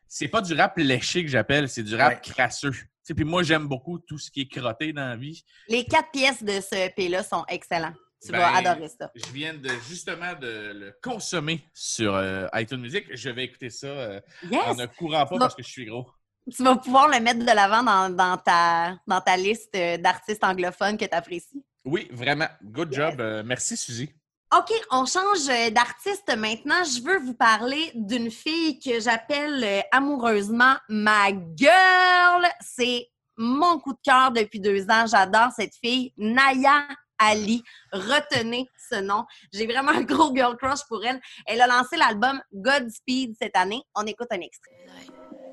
[0.08, 2.32] c'est pas du rap léché que j'appelle, c'est du rap Ouais.
[2.32, 2.70] crasseux.
[2.72, 5.44] Tu sais, Puis moi, j'aime beaucoup tout ce qui est crotté dans la vie.
[5.68, 7.92] Les quatre pièces de ce EP-là sont excellents.
[8.24, 9.10] Tu Ben, vas adorer ça.
[9.16, 13.04] Je viens de justement de le consommer sur euh, iTunes Music.
[13.12, 14.60] Je vais écouter ça euh, Yes!
[14.64, 16.08] en ne courant pas vas- parce que je suis gros.
[16.56, 20.44] Tu vas pouvoir le mettre de l'avant dans, dans ta, dans ta liste euh, d'artistes
[20.44, 21.64] anglophones que tu apprécies.
[21.84, 22.48] Oui, vraiment.
[22.62, 23.20] Good job.
[23.20, 24.12] Euh, merci, Suzy.
[24.56, 26.84] OK, on change euh, d'artiste maintenant.
[26.84, 32.46] Je veux vous parler d'une fille que j'appelle euh, amoureusement ma girl.
[32.60, 35.06] C'est mon coup de cœur depuis deux ans.
[35.06, 36.86] J'adore cette fille, Naya
[37.18, 37.62] Ali.
[37.92, 39.24] Retenez ce nom.
[39.52, 41.20] J'ai vraiment un gros girl crush pour elle.
[41.46, 43.82] Elle a lancé l'album Godspeed cette année.
[43.94, 44.70] On écoute un extrait.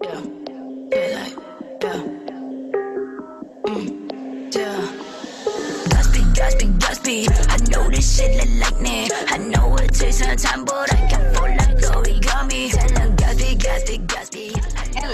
[0.03, 0.21] Yeah,
[0.91, 1.37] yeah, like,
[1.81, 2.19] yeah.
[3.65, 5.08] Mm,
[6.39, 6.49] yeah.
[6.49, 7.31] Godspeed, Godspeed, Godspeed.
[7.49, 9.09] I know this shit like lightning.
[9.27, 12.71] I know it takes some time, but I can fall like origami.
[12.71, 14.57] Tell them Godspeed, Godspeed, Godspeed.
[14.57, 15.09] I know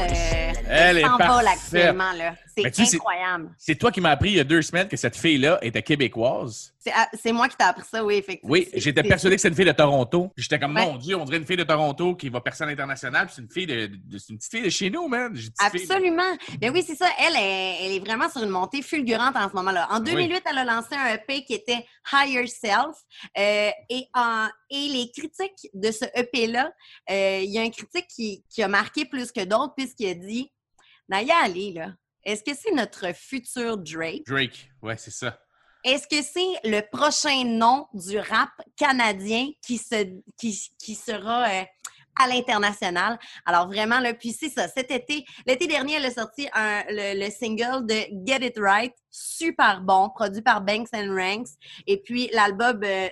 [0.68, 1.48] Elle, est parfaite.
[1.48, 2.14] actuellement.
[2.14, 2.36] là.
[2.56, 3.50] C'est- incroyable.
[3.58, 6.74] C'est toi qui m'as appris il y a deux semaines que cette fille-là était québécoise.
[7.14, 8.52] C'est moi qui t'ai appris ça, oui, effectivement.
[8.52, 10.32] Oui, j'étais persuadé que c'est une fille de Toronto.
[10.38, 10.86] J'étais comme, Ouais.
[10.86, 13.30] mon Dieu, on dirait une fille de Toronto qui va percer à l'international.
[13.34, 15.34] C'est une fille de, de- c'est une petite fille de chez nous, man.
[15.34, 16.38] Petite fille- Absolument.
[16.62, 17.10] Mais oui, c'est ça.
[17.20, 19.88] Elle est, elle est vraiment sur une montée fulgurante en ce moment-là.
[19.92, 22.96] En 2008, elle a lancé un EP qui était Higher Self.
[23.38, 26.72] euh, et, en- et les critiques de ce EP-là,
[27.10, 30.14] euh, il y a un critique qui, qui a marqué plus que d'autres puisqu'il a
[30.14, 30.52] dit
[31.10, 34.24] Naya Ali, là, est-ce que c'est notre futur Drake?
[34.26, 35.40] Drake, ouais, c'est ça.
[35.86, 40.04] Est-ce que c'est le prochain nom du rap canadien qui, se,
[40.36, 41.64] qui, qui sera euh,
[42.20, 43.20] à l'international?
[43.46, 47.30] Alors vraiment, là, puis c'est ça, cet été, l'été dernier, elle a sorti le, le
[47.30, 51.50] single de Get It Right, super bon, produit par Banks and Ranks.
[51.86, 53.10] Et puis l'album, euh,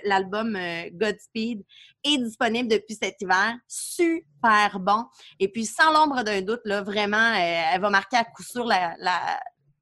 [0.58, 1.64] euh, Godspeed
[2.02, 5.04] est disponible depuis cet hiver, super bon.
[5.38, 8.96] Et puis sans l'ombre d'un doute, là, vraiment, elle va marquer à coup sûr la,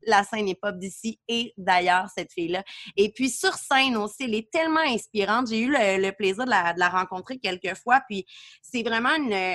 [0.06, 2.62] la scène hip-hop d'ici et d'ailleurs, cette fille-là.
[2.96, 5.48] Et puis sur scène aussi, elle est tellement inspirante.
[5.48, 8.00] J'ai eu le, plaisir de la, rencontrer quelques fois.
[8.08, 8.26] Puis
[8.62, 9.14] c'est vraiment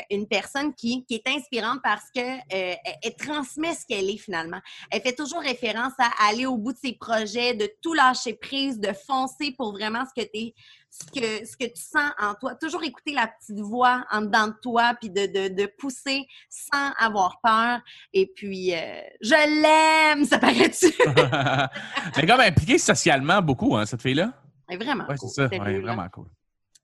[0.09, 2.21] une, personne qui, est inspirante parce que
[2.53, 2.75] euh,
[3.17, 4.59] transmet ce qu'elle est finalement.
[4.91, 8.79] Elle fait toujours référence à aller au bout de ses projets, de tout lâcher prise,
[8.79, 10.55] de foncer pour vraiment ce que tu es
[10.89, 12.55] ce que, ce que tu sens en toi.
[12.55, 16.91] Toujours écouter la petite voix en dedans de toi, puis de, de, de pousser sans
[16.97, 17.79] avoir peur.
[18.13, 20.93] Et puis, euh, je l'aime, ça paraît-tu?
[22.15, 24.33] Elle est comme impliquée socialement beaucoup, hein, cette fille-là?
[24.69, 25.05] Vraiment.
[25.07, 25.47] Ouais, c'est ça.
[25.47, 26.27] Ouais, vraiment cool.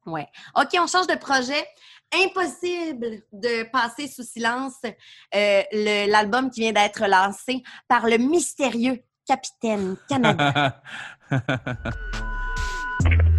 [0.06, 0.28] Ouais.
[0.56, 1.66] OK, on change de projet.
[2.14, 4.76] Impossible de passer sous silence
[5.34, 5.64] euh,
[6.08, 10.82] l'album qui vient d'être lancé par le mystérieux Capitaine Canada.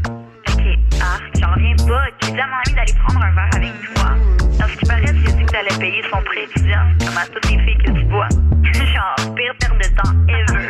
[1.44, 2.04] J'en reviens pas.
[2.04, 4.10] À mon ami d'aller prendre un verre avec toi?
[4.58, 7.50] Dans ce qui paraît, as dit que t'allais payer son prêt étudiant, comme à toutes
[7.50, 8.28] les filles que tu vois.
[8.72, 10.64] Genre, pire perte de temps ever.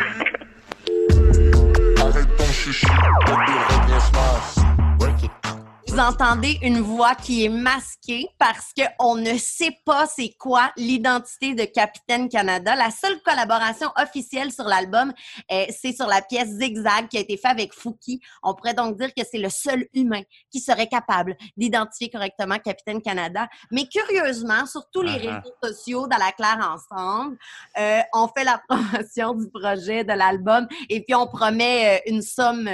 [5.95, 11.55] Vous entendez une voix qui est masquée parce qu'on ne sait pas c'est quoi l'identité
[11.55, 12.75] de Capitaine Canada.
[12.75, 15.13] La seule collaboration officielle sur l'album,
[15.53, 18.19] euh, c'est sur la pièce Zigzag qui a été faite avec Fouki.
[18.43, 20.19] On pourrait donc dire que c'est le seul humain
[20.51, 23.47] qui serait capable d'identifier correctement Capitaine Canada.
[23.71, 25.35] Mais curieusement, sur tous les Uh-huh.
[25.37, 27.37] réseaux sociaux dans la Claire ensemble,
[27.79, 32.21] euh, on fait la promotion du projet de l'album et puis on promet euh, une
[32.21, 32.67] somme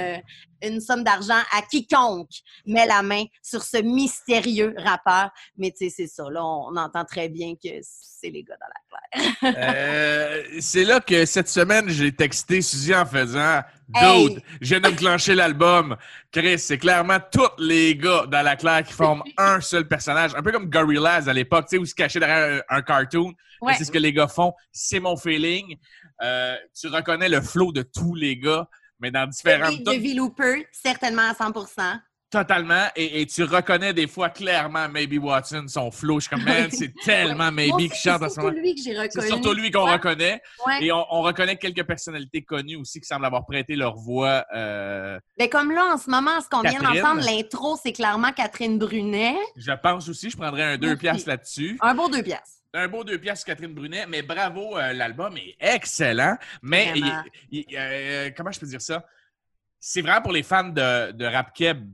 [0.62, 2.30] une somme d'argent à quiconque
[2.66, 5.30] met la main sur ce mystérieux rappeur.
[5.56, 6.24] Mais tu sais, c'est ça.
[6.30, 9.54] Là, on entend très bien que c'est les gars dans la claire.
[9.56, 13.62] Euh, c'est là que cette semaine, j'ai texté Suzy en faisant
[13.94, 14.28] Hey!
[14.28, 15.96] Dude, je viens de clencher l'album.
[16.30, 20.32] Chris, c'est clairement tous les gars dans la claire qui forment un seul personnage.
[20.34, 22.82] Un peu comme Gorillaz à l'époque, tu sais, où ils se cachaient derrière un, un
[22.82, 23.34] cartoon.
[23.60, 23.74] Ouais.
[23.74, 24.54] C'est ce que les gars font.
[24.72, 25.76] C'est mon feeling.
[26.22, 28.68] Euh, tu reconnais le flow de tous les gars,
[29.02, 29.82] mais dans différentes.
[29.82, 31.52] De Looper, certainement à 100
[32.30, 32.86] Totalement.
[32.96, 36.18] Et, et tu reconnais des fois clairement Maybe Watson, son flow.
[36.18, 38.62] Je suis comme, man, c'est tellement Maybe qui chante en C'est ce surtout moment.
[38.62, 39.10] lui que j'ai reconnu.
[39.12, 40.40] C'est surtout lui qu'on reconnaît.
[40.66, 40.84] Ouais.
[40.86, 44.46] Et on, on reconnaît quelques personnalités connues aussi qui semblent avoir prêté leur voix.
[44.54, 48.78] euh, Mais comme là, en ce moment, ce qu'on vient d'entendre, l'intro, c'est clairement Catherine
[48.78, 49.36] Brunet.
[49.56, 51.76] je pense aussi, je prendrais un deux piastres là-dessus.
[51.82, 52.61] Un beau deux pièces.
[52.74, 56.36] Un beau deux piastres Catherine Brunet, mais bravo, euh, l'album est excellent.
[56.62, 57.22] Mais il- Vraiment.
[57.50, 59.04] il- euh, comment je peux dire ça?
[59.78, 61.90] C'est vraiment pour les fans de, de rap keb.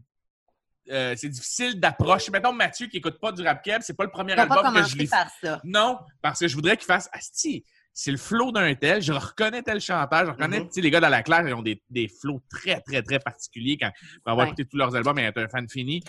[0.91, 2.31] Euh, c'est difficile d'approche.
[2.31, 4.75] Mettons Mathieu qui écoute pas du rap keb, c'est pas le premier va pas album
[4.83, 5.07] que je
[5.43, 5.61] ça.
[5.65, 7.65] Non, parce que je voudrais qu'il fasse Asti.
[7.93, 9.03] C'est le flow d'un tel.
[9.03, 10.27] Je reconnais tel chanteur.
[10.27, 13.03] Je reconnais, sais, les gars dans la classe, ils ont des, des flows très, très,
[13.03, 13.91] très particuliers quand,
[14.23, 14.53] pour avoir Ouais.
[14.53, 16.01] écouté tous leurs albums et être un fan fini.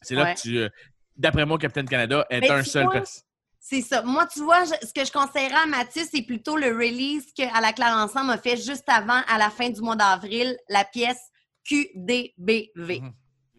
[0.00, 0.34] C'est là Ouais.
[0.34, 0.68] que tu.
[1.16, 2.94] D'après moi, Captain Canada est Mais un seul vois.
[3.72, 4.02] C'est ça.
[4.02, 7.60] Moi, tu vois, je- ce que je conseillerais à Mathieu, c'est plutôt le release qu'à
[7.60, 11.20] la Claire Ensemble a fait juste avant, à la fin du mois d'avril, la pièce
[11.68, 13.00] QDBV.
[13.00, 13.12] Mhm.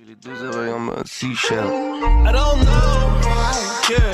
[0.05, 1.63] Les deux oreilles en mode seashell.
[1.63, 3.89] I don't know.
[3.89, 4.11] Yeah.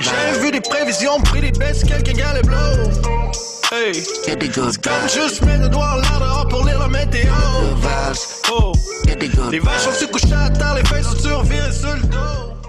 [0.00, 2.56] J'ai vu des prévisions, pris des baisses, quelqu'un gars les blow.
[3.72, 3.92] Hey.
[4.26, 7.32] Get the good Comme juste mets le doigt l'air dehors pour lire la météo.
[8.50, 8.72] Oh.
[9.06, 12.02] Get the good Les vaches sont-tu couchées à terre, les fesses sont-tu revirées sur le
[12.02, 12.61] dos?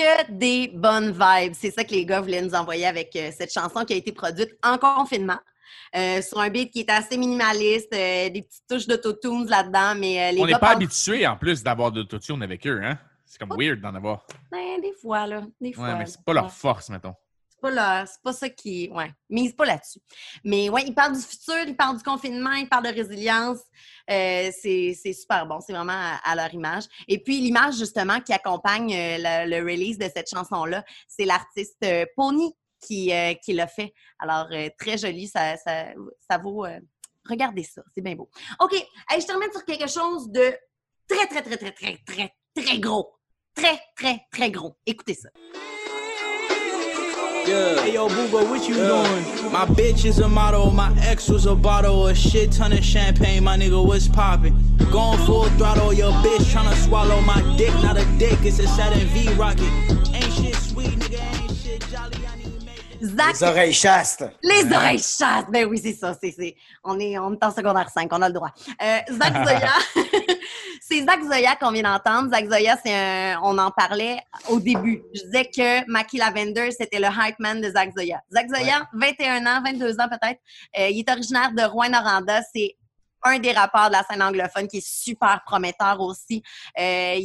[0.00, 1.52] Que des bonnes vibes.
[1.54, 4.12] C'est ça que les gars voulaient nous envoyer avec euh, cette chanson qui a été
[4.12, 5.38] produite en confinement.
[5.94, 10.32] euh, sur un beat qui est assez minimaliste, euh, des petites touches d'autotunes là-dedans, mais
[10.32, 12.96] les On n'est pas habitué en plus d'avoir de l'autotune avec eux, hein?
[13.26, 14.24] C'est comme weird d'en avoir.
[14.50, 15.42] Ben, des fois, là.
[15.60, 15.84] Des fois.
[15.88, 17.14] Ouais, mais c'est pas leur force, mettons.
[17.50, 18.88] C'est pas, leur- c'est pas ça qui.
[18.92, 19.12] Ouais.
[19.28, 20.00] Mise pas là-dessus.
[20.44, 23.58] Mais ouais, il parle du futur, il parle du confinement, il parle de résilience.
[24.10, 25.60] Euh, c'est super bon.
[25.60, 26.84] C'est vraiment à, leur image.
[27.06, 31.78] Et puis, l'image, justement, qui accompagne euh, le, le release de cette chanson-là, c'est l'artiste
[31.84, 33.92] euh, Pony qui, euh, qui l'a fait.
[34.18, 35.28] Alors, euh, très joli.
[35.28, 35.86] Ça, ça,
[36.28, 36.66] ça vaut.
[37.28, 37.82] regardez ça.
[37.94, 38.28] C'est bien beau.
[38.60, 38.74] OK.
[39.08, 40.54] Hey, je termine sur quelque chose de
[41.08, 43.12] très, très, très, très, très, très, très gros.
[43.54, 44.76] Très, très, très gros.
[44.86, 45.28] Écoutez ça.
[47.50, 47.82] Yeah.
[47.82, 49.52] Hey yo, Booba, what you doing?
[49.52, 53.42] My bitch is a model, my ex was a bottle, a shit ton of champagne,
[53.42, 54.54] my nigga was popping.
[54.92, 59.36] Going full throttle, your bitch tryna swallow my dick, not a dick, it's a 7V
[59.36, 59.99] rocket.
[63.02, 63.32] Zach.
[63.40, 64.24] Les oreilles chastes.
[64.42, 65.48] Les oreilles chastes!
[65.50, 66.14] Ben oui, c'est ça.
[66.20, 66.54] c'est c'est-
[66.84, 68.50] On, est, on est en secondaire 5, on a le droit.
[68.82, 69.72] Euh, Zach Zoya,
[70.80, 72.30] c'est Zach Zoya qu'on vient d'entendre.
[72.30, 74.18] Zach Zoya, c'est un- on en parlait
[74.48, 75.02] au début.
[75.14, 78.20] Je disais que Mackie Lavender, c'était le hype man de Zach Zoya.
[78.32, 80.40] Zach Zoya, 21 ans, 22 ans peut-être.
[80.78, 82.40] Euh, il est originaire de Rouen-Noranda.
[82.54, 82.76] C'est
[83.22, 86.42] un des rappeurs de la scène anglophone qui est super prometteur aussi.
[86.78, 87.18] Euh,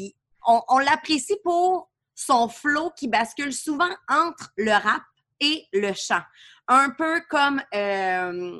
[0.47, 5.01] on l'apprécie pour son flow qui bascule souvent entre le rap
[5.39, 6.21] et le chant.
[6.67, 8.59] Un peu comme euh,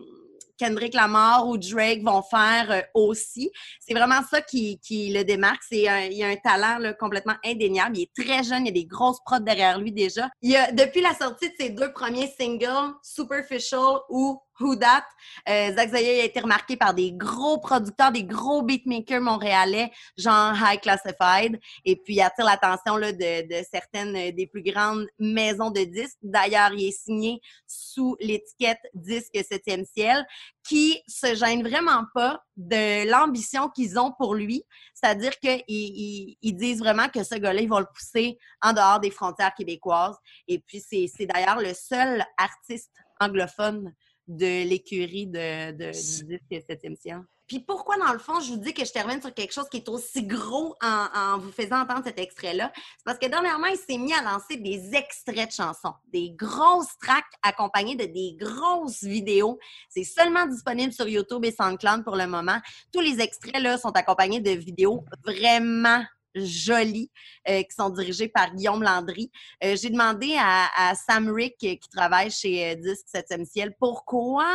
[0.58, 3.52] Kendrick Lamar ou Drake vont faire euh, aussi.
[3.80, 5.62] C'est vraiment ça qui, le démarque.
[5.68, 7.98] C'est un- il a un talent là, complètement indéniable.
[7.98, 10.30] Il est très jeune, il y a des grosses prods derrière lui déjà.
[10.42, 15.06] Il a, depuis la sortie de ses deux premiers singles, Superficial ou Who That,
[15.50, 20.54] euh, Zach Zoya a été remarqué par des gros producteurs, des gros beatmakers montréalais, genre
[20.56, 25.72] High Classified, et puis il attire l'attention de, de certaines euh, des plus grandes maisons
[25.72, 26.18] de disques.
[26.22, 30.26] D'ailleurs, il est signé sous l'étiquette Disque 7e ciel,
[30.68, 34.64] qui se gêne vraiment pas de l'ambition qu'ils ont pour lui.
[34.94, 39.00] C'est-à-dire qu'ils ils, ils disent vraiment que ce gars-là, ils vont le pousser en dehors
[39.00, 40.18] des frontières québécoises.
[40.48, 43.94] Et puis, c'est d'ailleurs le seul artiste anglophone
[44.28, 47.22] de l'écurie de, de, du disque 7e ciel.
[47.48, 49.78] Puis pourquoi, dans le fond, je vous dis que je termine sur quelque chose qui
[49.78, 52.72] est aussi gros en, en vous faisant entendre cet extrait-là?
[52.76, 56.98] C'est parce que dernièrement, il s'est mis à lancer des extraits de chansons, des grosses
[57.00, 59.60] tracks accompagnées de des grosses vidéos.
[59.90, 62.60] C'est seulement disponible sur YouTube et SoundCloud pour le moment.
[62.92, 66.04] Tous les extraits là, sont accompagnés de vidéos vraiment
[66.36, 67.12] jolies
[67.48, 69.32] euh, qui sont dirigées par Guillaume Landry.
[69.64, 74.46] Euh, J'ai demandé à, Sam Rick euh, qui travaille chez Disque 7e ciel pourquoi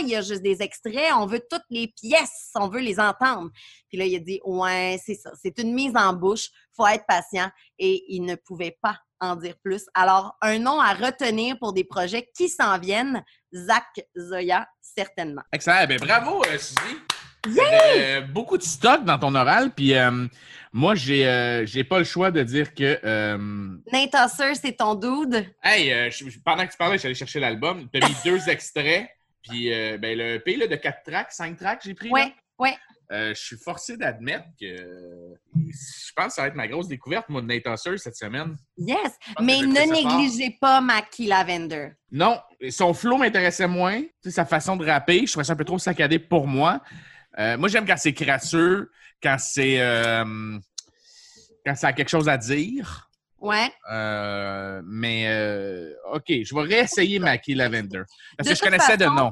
[0.00, 3.50] il y a juste des extraits, on veut toutes les pièces, on veut les entendre.
[3.88, 7.04] Puis là, il a dit Ouais, c'est ça, c'est une mise en bouche, faut être
[7.06, 9.86] patient et il ne pouvait pas en dire plus.
[9.94, 15.42] Alors, un nom à retenir pour des projets qui s'en viennent, Zach Zoya, certainement.
[15.52, 15.86] Excellent.
[15.88, 17.07] Ben, bravo, Suzy.
[17.56, 20.26] Euh, beaucoup de stock dans ton oral, puis euh,
[20.72, 22.98] moi, j'ai euh, j'ai pas le choix de dire que.
[23.04, 23.38] euh,
[23.92, 25.46] Nate Husser, c'est ton dude.
[25.62, 27.88] hey, je- pendant que tu parlais, allé chercher l'album.
[27.92, 29.08] Tu as mis deux extraits,
[29.42, 32.08] puis ben, le EP là, de quatre tracks, cinq tracks, j'ai pris.
[32.08, 32.14] là.
[32.14, 32.76] Ouais, ouais.
[33.10, 34.66] Je suis forcé d'admettre que
[35.56, 38.54] je pense que ça va être ma grosse découverte, moi, de Nate Husser cette semaine.
[38.76, 38.98] Yes.
[39.40, 41.90] Mais ne négligez pas Mackie Lavender.
[42.12, 42.38] Non,
[42.68, 44.02] son flow m'intéressait moins.
[44.26, 46.82] Sa façon de rapper, je trouvais ça un peu trop saccadé pour moi.
[47.38, 48.90] Euh, moi, j'aime quand c'est crasseux,
[49.22, 50.58] quand c'est euh,
[51.64, 53.10] quand ça a quelque chose à dire.
[53.38, 53.70] Ouais.
[53.90, 55.26] Euh, mais
[56.12, 58.02] OK, je vais réessayer Mackie Lavender.
[58.36, 59.30] Parce De que je connaissais de nom.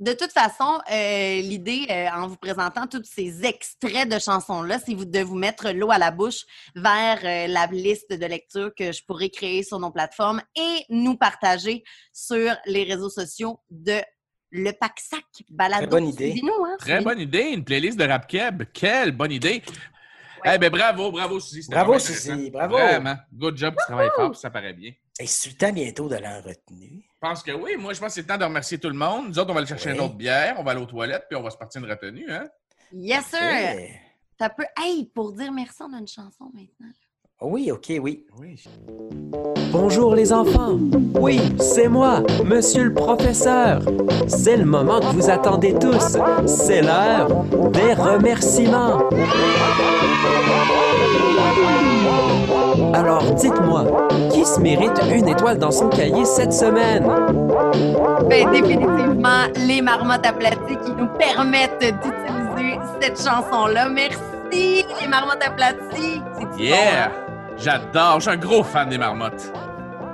[0.00, 5.36] De toute façon, l'idée, en vous présentant tous ces extraits de chansons-là, c'est de vous
[5.36, 6.44] mettre l'eau à la bouche
[6.74, 11.84] vers la liste de lecture que je pourrais créer sur nos plateformes et nous partager
[12.12, 14.00] sur les réseaux sociaux de
[14.54, 15.80] le Pack-Sac Balado.
[15.82, 16.40] Très bonne idée.
[16.42, 18.62] Hein, Très bonne idée, une playlist de rap keb.
[18.72, 19.62] Quelle bonne idée.
[20.44, 21.68] Eh ben bravo, bravo Suzy.
[21.68, 22.76] Bravo, Suzy, bravo.
[22.76, 23.16] Vraiment.
[23.32, 24.92] Good job, tu travailles fort, ça paraît bien.
[25.18, 27.02] Et c'est le temps bientôt d'aller en retenue.
[27.02, 27.76] Je pense que oui.
[27.76, 29.28] Moi, je pense que c'est le temps de remercier tout le monde.
[29.28, 29.96] Nous autres, on va aller chercher Oui.
[29.96, 32.30] une autre bière, on va aller aux toilettes, puis on va se partir une retenue.
[32.30, 32.46] Hein?
[32.92, 33.38] Yes, sir!
[33.40, 33.90] Ok.
[34.36, 34.64] T'as peu...
[34.76, 36.92] Hey, pour dire merci, on a une chanson maintenant.
[37.40, 38.24] Oui, OK, oui.
[39.72, 40.78] Bonjour les enfants.
[41.20, 43.82] Oui, c'est moi, monsieur le professeur.
[44.28, 46.16] C'est le moment que vous attendez tous.
[46.46, 47.28] C'est l'heure
[47.72, 48.98] des remerciements.
[52.94, 57.04] Alors dites-moi, qui se mérite une étoile dans son cahier cette semaine?
[58.28, 63.88] Ben, définitivement, les marmottes aplaties qui nous permettent d'utiliser cette chanson-là.
[63.88, 66.22] Merci, les marmottes aplaties!
[66.56, 67.23] Yeah!
[67.64, 68.20] J'adore.
[68.20, 69.50] Je suis un gros fan des marmottes.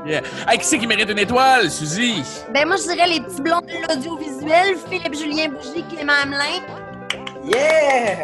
[0.07, 0.23] Yeah.
[0.49, 2.23] Hey, qui c'est qui mérite une étoile, Suzy?
[2.55, 6.63] Ben, moi, je dirais les petits blonds de l'audiovisuel, Philippe Julien Bougie, Clément Hamelin.
[7.45, 8.23] Yeah!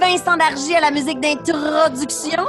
[0.00, 2.44] Vincent Dargy à la musique d'introduction.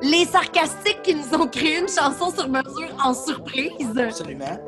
[0.00, 3.92] Les sarcastiques qui nous ont créé une chanson sur mesure en surprise.
[3.96, 4.58] Absolument.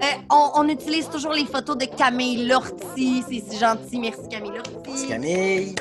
[0.00, 3.24] Euh, on, on utilise toujours les photos de Camille Lortie.
[3.28, 3.98] C'est si gentil.
[3.98, 5.08] Merci, Camille Lortie.
[5.08, 5.74] Camille.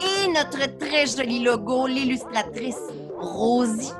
[0.00, 2.78] Et notre très joli logo, l'illustratrice
[3.18, 3.92] Rosie.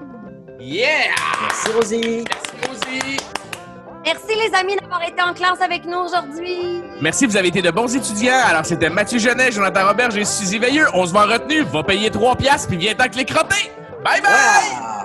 [0.60, 1.10] Yeah!
[1.42, 2.24] Merci, Rosie.
[2.24, 3.16] Merci, Rosie.
[4.04, 6.82] Merci, les amis, d'avoir été en classe avec nous aujourd'hui.
[7.00, 8.40] Merci, vous avez été de bons étudiants.
[8.46, 10.86] Alors, c'était Mathieu Genet, Jonathan Robert et Suzy Veilleux.
[10.94, 11.62] On se va en retenue.
[11.64, 13.70] Va payer 3 piastres, puis viens tant que les crottés.
[14.02, 14.97] Bye bye!